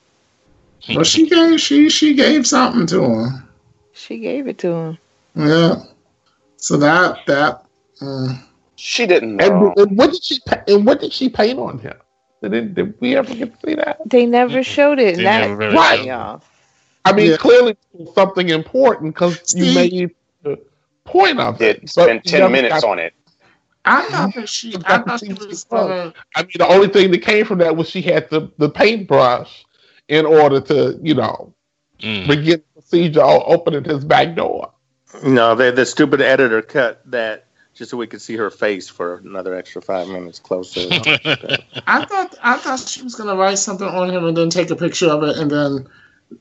[0.88, 3.48] well she gave she she gave something to him
[3.92, 4.98] She gave it to him.
[5.36, 5.76] yeah
[6.56, 7.64] so that that
[8.00, 8.42] mm.
[8.78, 9.74] She didn't And, know.
[9.76, 11.96] and what did she pa- and what did she paint on him?
[12.42, 13.96] Did, did we ever get to see that?
[14.04, 15.16] They never showed it.
[15.16, 16.40] They and that never really pissed showed me
[17.06, 17.36] I mean, Yeah.
[17.38, 17.76] clearly
[18.14, 20.10] something important because you made
[20.42, 20.58] the
[21.04, 21.80] point of it.
[21.80, 23.14] Did but spend ten minutes got- on it.
[23.86, 26.12] I thought that she, I thought she was gonna.
[26.34, 29.64] I mean, the only thing that came from that was she had the, the paintbrush
[30.08, 31.54] in order to, you know,
[32.02, 32.26] Mm.
[32.28, 34.70] begin the procedure of opening his back door.
[35.24, 39.16] No, the the stupid editor cut that just so we could see her face for
[39.24, 40.80] another extra five minutes closer.
[41.86, 44.76] I thought, I thought she was gonna write something on him and then take a
[44.76, 45.88] picture of it and then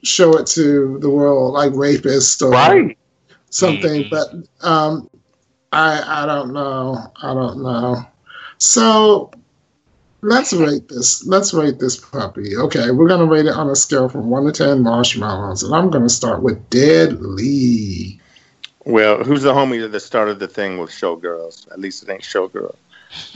[0.03, 2.97] show it to the world, like rapist or Right.
[3.49, 4.03] something.
[4.05, 4.09] Mhm.
[4.09, 4.33] But
[4.67, 5.09] um,
[5.75, 7.11] I, I don't know.
[7.21, 8.05] I don't know.
[8.57, 9.29] So
[10.21, 11.25] let's rate this.
[11.27, 12.55] Let's rate this puppy.
[12.55, 15.89] Okay, we're gonna rate it on a scale from one to ten marshmallows, and I'm
[15.89, 18.19] gonna start with Deadlee.
[18.85, 21.69] well, who's the homie that started the thing with Showgirls?
[21.71, 22.75] At least it ain't Showgirl.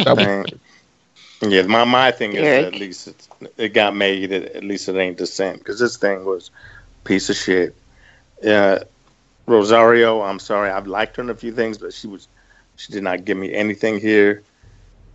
[0.05, 0.53] That was-
[1.41, 2.65] Yeah, my my thing is Eric.
[2.67, 4.31] at least it's, it got made.
[4.31, 6.51] At, at least it ain't Descent because this thing was
[7.03, 7.75] piece of shit.
[8.45, 8.79] Uh,
[9.49, 12.27] Rosario, I'm sorry, I've liked her in a few things, but she was
[12.77, 14.43] she did not give me anything here.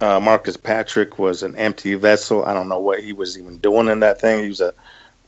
[0.00, 2.44] Uh, Marcus Patrick was an empty vessel.
[2.44, 4.42] I don't know what he was even doing in that thing.
[4.42, 4.74] He was a,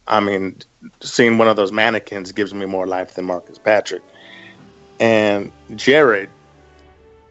[0.07, 0.59] I mean,
[1.01, 4.03] seeing one of those mannequins gives me more life than Marcus Patrick.
[5.01, 6.29] And Jared,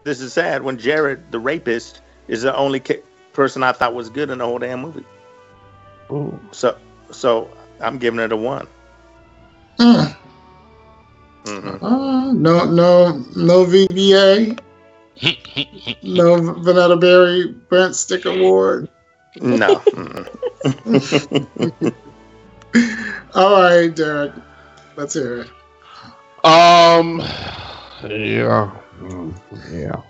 [0.05, 3.03] this is sad when Jared, the rapist, is the only ca-
[3.33, 5.05] person I thought was good in the whole damn movie.
[6.11, 6.39] Ooh.
[6.51, 6.77] So,
[7.11, 7.49] so
[7.79, 8.67] I'm giving it a one.
[9.79, 10.14] Mm.
[11.45, 14.59] Hmm Uh, no, no, no VBA,
[16.03, 18.89] no Vanetta Berry Brent Stick Award.
[19.41, 19.81] No.
[23.35, 24.33] All right, Derek,
[24.95, 25.47] let's hear it.
[26.45, 27.19] Um,
[28.03, 28.71] yeah,
[29.01, 29.33] Mm,
[29.71, 30.01] yeah.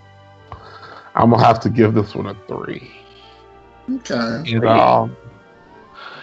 [1.16, 2.90] I'm gonna have to give this one a three.
[3.90, 4.42] Okay.
[4.44, 5.10] You know,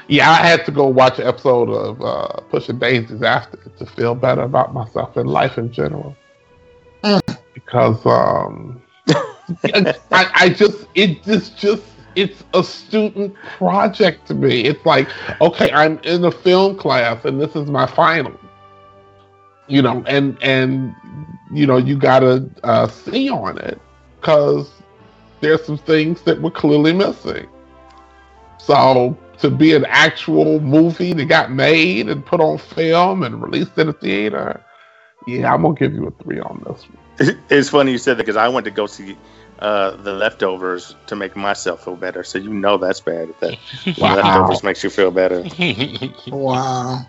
[0.08, 4.16] yeah, I had to go watch an episode of uh, Pushing Daisies after to feel
[4.16, 6.16] better about myself and life in general.
[7.04, 7.38] Mm.
[7.54, 8.82] Because um,
[9.64, 11.84] I, I just it just just
[12.16, 14.66] it's a student project to me.
[14.66, 15.08] It's like
[15.42, 18.38] okay, I'm in a film class and this is my final.
[19.68, 20.94] You know, and and
[21.52, 23.80] you know you gotta uh, see on it
[24.20, 24.70] because
[25.40, 27.48] there's some things that were clearly missing.
[28.58, 33.78] So to be an actual movie that got made and put on film and released
[33.78, 34.64] in a theater,
[35.28, 36.98] yeah, I'm gonna give you a three on this one.
[37.50, 39.18] It's funny you said that because I went to go see
[39.60, 42.24] uh, the leftovers to make myself feel better.
[42.24, 43.30] So you know that's bad.
[43.30, 43.56] If that
[43.98, 44.10] Wow.
[44.10, 45.48] leftovers makes you feel better.
[46.32, 47.06] Wow.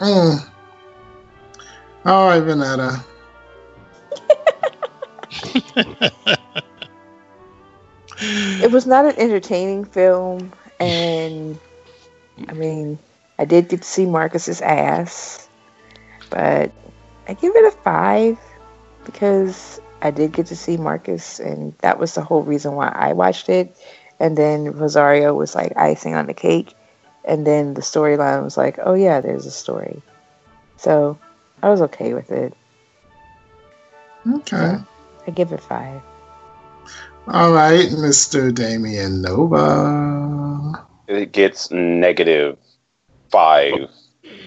[0.00, 0.38] Mm.
[2.04, 3.04] All right, Vanetta.
[8.20, 11.58] It was not an entertaining film, and
[12.48, 12.98] I mean,
[13.38, 15.48] I did get to see Marcus's ass,
[16.30, 16.72] but
[17.28, 18.38] I give it a five
[19.04, 23.12] because I did get to see Marcus, and that was the whole reason why I
[23.12, 23.76] watched it.
[24.18, 26.74] And then Rosario was like icing on the cake,
[27.24, 30.00] and then the storyline was like, oh yeah, there's a story.
[30.76, 31.18] So
[31.62, 32.54] I was okay with it.
[34.26, 34.78] Okay.
[35.26, 36.00] I give it five.
[37.28, 38.54] All right, Mr.
[38.54, 40.86] Damien Nova.
[41.08, 42.56] It gets negative
[43.32, 43.74] five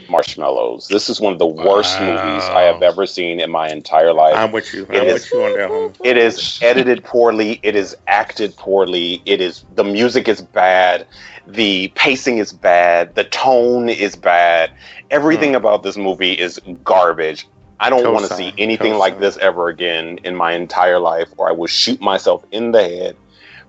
[0.09, 0.87] marshmallows.
[0.87, 2.05] This is one of the worst Wow.
[2.05, 4.35] movies I have ever seen in my entire life.
[4.35, 4.87] I'm with you.
[4.89, 5.93] It I'm is- with you on that one.
[6.05, 7.59] It is edited poorly.
[7.63, 9.21] It is acted poorly.
[9.25, 11.05] It is the music is bad.
[11.47, 13.15] The pacing is bad.
[13.15, 14.71] The tone is bad.
[15.11, 15.55] Everything hmm.
[15.57, 17.45] about this movie is garbage.
[17.79, 21.29] I don't want to see Cosign, anything like this ever again in my entire life,
[21.37, 23.15] or I will shoot myself in the head,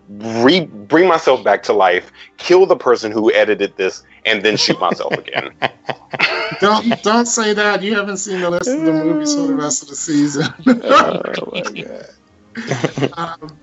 [0.09, 4.81] re- bring myself back to life, kill the person who edited this, and then shoot
[4.81, 5.53] myself again.
[6.61, 7.83] Don't don't say that.
[7.83, 10.53] You haven't seen the rest of the movie, so the rest of the season.
[13.17, 13.57] um,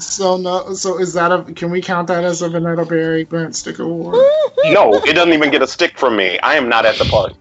[0.00, 0.72] so no.
[0.74, 1.42] So is that a?
[1.52, 4.14] Can we count that as a Vanessa Berry Burnt Stick Award?
[4.66, 6.38] no, it doesn't even get a stick from me.
[6.38, 7.34] I am not at the party.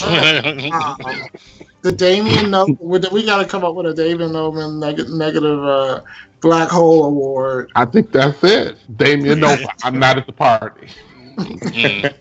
[1.82, 5.62] The Damien no, we we got to come up with a Damien Nolan neg- negative
[5.62, 6.00] uh,
[6.40, 7.70] black hole award.
[7.74, 8.78] I think that's it.
[8.96, 9.68] Damien Nova.
[9.82, 10.88] I'm not at the party.
[11.36, 12.14] Mm.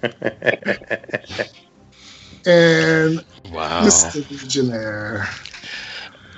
[2.46, 3.82] And Wow.
[3.82, 4.30] Mr.
[4.30, 5.28] Legionnaire.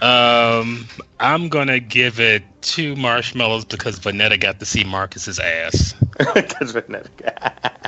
[0.06, 0.88] Um,
[1.20, 5.96] I'm gonna give it two marshmallows because Vanetta got to see Marcus's ass.
[6.34, 7.10] Because Vanessa.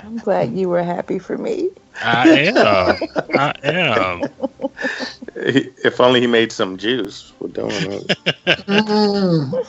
[0.04, 1.70] I'm glad you were happy for me.
[2.04, 2.98] I am.
[3.38, 4.24] I am.
[5.36, 7.32] If only he made some juice.
[7.40, 8.18] We're doing it.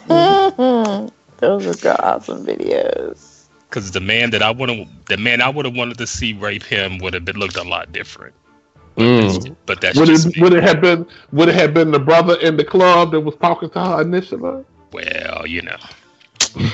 [0.08, 1.12] Mm.
[1.38, 3.44] Those are awesome videos.
[3.68, 6.32] Because the man that I would have, the man I would have wanted to see
[6.32, 8.34] rape him would have been looked a lot different.
[8.98, 9.56] Mm.
[9.66, 10.42] But that's Would just it me.
[10.42, 13.36] would it have been would it have been the brother in the club that was
[13.36, 14.64] talking to her initially?
[14.92, 15.76] well, you know.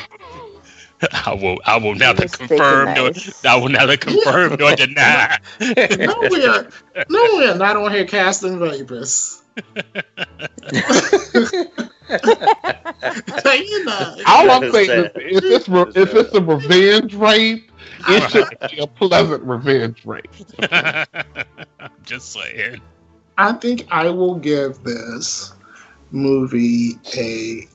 [1.12, 1.59] I will.
[1.66, 3.11] I will neither was confirm and nor.
[3.45, 5.39] I will neither confirm nor deny.
[5.61, 6.68] No, we are
[7.09, 9.43] no, we are not on here casting rapists.
[13.59, 17.70] you know, All I'm saying is if it's re- if it's a revenge rape,
[18.09, 20.35] it should be a pleasant revenge rape.
[22.05, 22.80] Just saying.
[23.38, 25.52] I think I will give this
[26.11, 27.66] movie a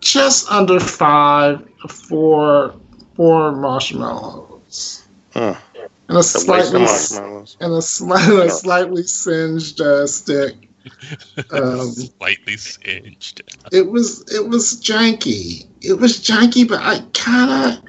[0.00, 2.74] just under five for
[3.16, 5.52] four marshmallows Hmm.
[6.08, 6.82] and a It's a waste slightly
[7.60, 10.54] and a, sli- a slightly singed uh, stick.
[11.50, 13.40] Um, Slightly singed.
[13.72, 15.66] it was it was janky.
[15.80, 17.84] It was janky, but I kind of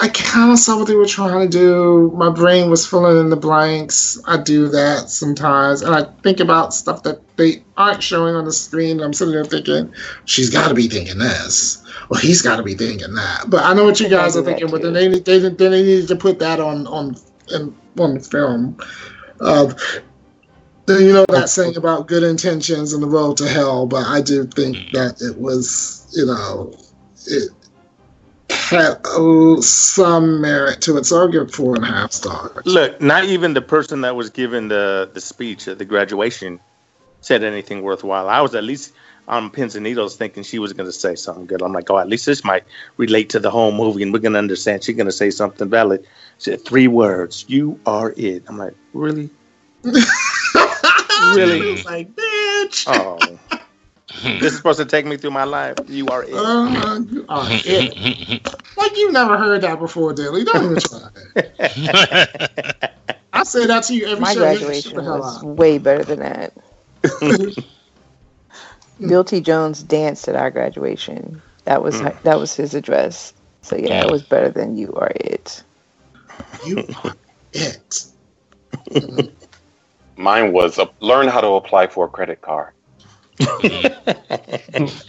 [0.00, 2.12] I kind of saw what they were trying to do.
[2.16, 4.18] My brain was filling in the blanks.
[4.26, 8.52] I do that sometimes, and I think about stuff that they aren't showing on the
[8.52, 9.00] screen.
[9.00, 9.92] I'm sitting there thinking,
[10.24, 13.44] she's got to be thinking this, or he's got to be thinking that.
[13.48, 14.68] But I know what you guys are thinking.
[14.68, 17.16] But then they they then they needed to put that on on
[17.52, 18.76] in, on film.
[19.40, 19.72] Uh,
[20.86, 24.20] then you know that saying about good intentions and the road to hell, but I
[24.20, 26.74] do think that it was, you know,
[27.26, 27.50] it
[28.64, 29.06] had
[29.62, 31.06] some merit to it.
[31.06, 32.64] So I'll give it four and a half stars.
[32.64, 36.60] Look, not even the person that was giving the, the speech at the graduation
[37.20, 38.28] said anything worthwhile.
[38.28, 38.92] I was at least
[39.28, 41.62] on pins and needles thinking she was going to say something good.
[41.62, 42.64] I'm like, oh, at least this might
[42.96, 44.84] relate to the whole movie and we're going to understand.
[44.84, 46.06] She's going to say something valid.
[46.38, 47.44] She said three words.
[47.48, 48.44] You are it.
[48.48, 49.30] I'm like, really?
[49.82, 51.82] really?
[51.82, 52.84] Like, bitch.
[52.86, 53.38] Oh.
[54.38, 55.78] this is supposed to take me through my life.
[55.86, 56.52] You are it.
[56.76, 57.94] Uh, you are it.
[58.76, 60.44] Like you've never heard that before, Dilly.
[60.44, 61.54] Don't even try it.
[63.32, 64.44] I say that to you every My show.
[64.46, 65.42] You graduation shut the hell was up.
[65.42, 66.52] way better than that.
[69.06, 69.40] Bill T.
[69.40, 71.42] Jones danced at our graduation.
[71.64, 72.16] That was Mm.
[72.22, 73.34] that was his address.
[73.62, 75.62] So yeah, it was better than you are it.
[76.62, 77.14] You are
[77.52, 78.04] it.
[80.16, 82.73] Mine was uh, learn how to apply for a credit card.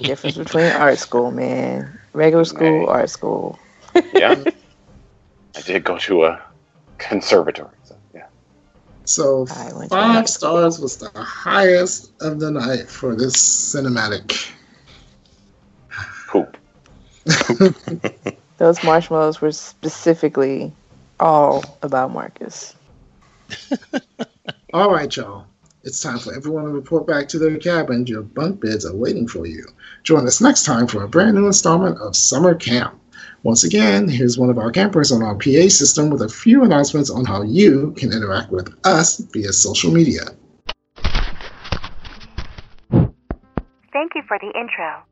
[0.01, 1.99] Difference between art school, man.
[2.13, 2.89] Regular school, Right.
[3.01, 3.59] art school.
[4.13, 4.43] Yeah,
[5.55, 6.41] I did go to a
[6.97, 7.75] conservatory.
[7.83, 8.27] So, yeah,
[9.05, 14.51] So I went to five stars was the highest of the night for this cinematic.
[16.27, 16.57] poop.
[18.57, 20.73] Those marshmallows were specifically
[21.19, 22.73] all about Marcus.
[24.73, 25.45] All right, y'all.
[25.85, 28.09] It's time for everyone to report back to their cabins.
[28.09, 29.63] Your bunk beds are waiting for you.
[30.01, 32.99] Join us next time for a brand new installment of Summer Camp.
[33.43, 37.11] Once again, here's one of our campers on our PA system with a few announcements
[37.11, 40.23] on how you can interact with us via social media.
[43.93, 45.03] Thank you for the intro.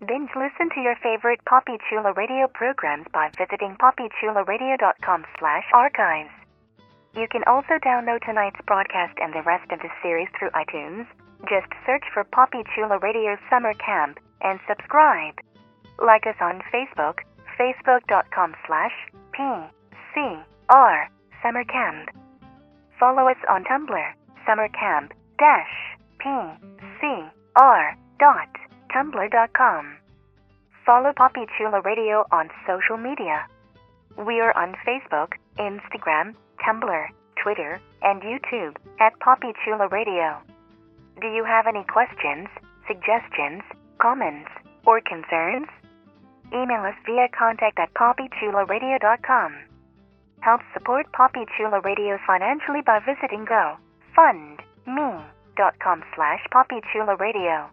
[0.00, 6.39] Binge listen to your favorite Poppy Chulo radio programs by visiting poppychuloradio.com slash archives.
[7.14, 11.06] You can also download tonight's broadcast and the rest of the series through iTunes.
[11.48, 15.34] Just search for Poppy Chulo Radio Summer Camp and subscribe.
[15.98, 17.18] Like us on Facebook,
[17.58, 18.92] facebook.com slash
[19.34, 21.06] PCR
[21.42, 22.10] Summer Camp.
[22.98, 24.12] Follow us on Tumblr,
[24.46, 28.48] summercamp dash PCR dot
[28.94, 29.96] tumblr.com.
[30.84, 33.46] Follow Poppy Chulo Radio on social media.
[34.18, 36.34] We are on Facebook, Instagram,
[36.66, 37.06] Tumblr,
[37.42, 40.38] Twitter, and YouTube at Poppy Chulo Radio.
[41.20, 42.48] Do you have any questions,
[42.86, 43.62] suggestions,
[43.98, 44.50] comments,
[44.86, 45.66] or concerns?
[46.52, 49.54] Email us via contact at poppychuloradio.com.
[50.40, 57.68] Help support Poppy Chulo Radio financially by visiting gofundme.com slash poppychuloradio.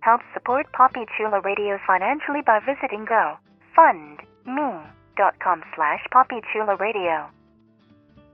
[0.00, 7.30] Help support Poppy Chulo Radio financially by visiting gofundme.com slash poppychuloradio.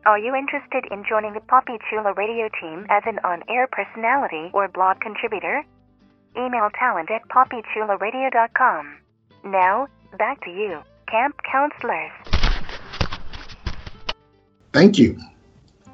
[0.06, 4.66] Are you interested in joining the Poppy Chulo Radio team as an on-air personality or
[4.66, 5.62] blog contributor?
[6.34, 8.96] Email talent at poppychuloradio.com.
[9.44, 12.12] Now, back to you, camp counselors.
[14.72, 15.18] Thank you.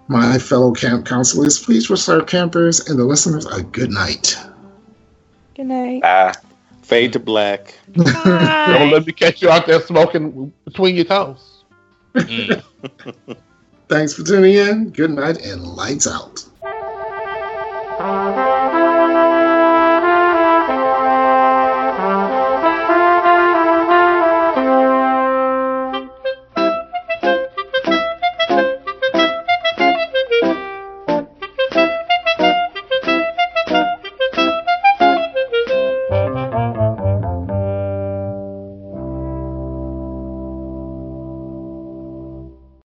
[0.07, 4.37] My fellow camp counselors, please wish our campers and the listeners a good night.
[5.57, 6.03] Good night.
[6.05, 6.33] Ah,
[6.83, 7.74] Fade to black.
[7.95, 11.65] Don't let me catch you out there smoking between your toes.
[12.15, 12.62] Mm.
[13.89, 14.91] Thanks for tuning in.
[14.91, 16.45] Good night and lights out.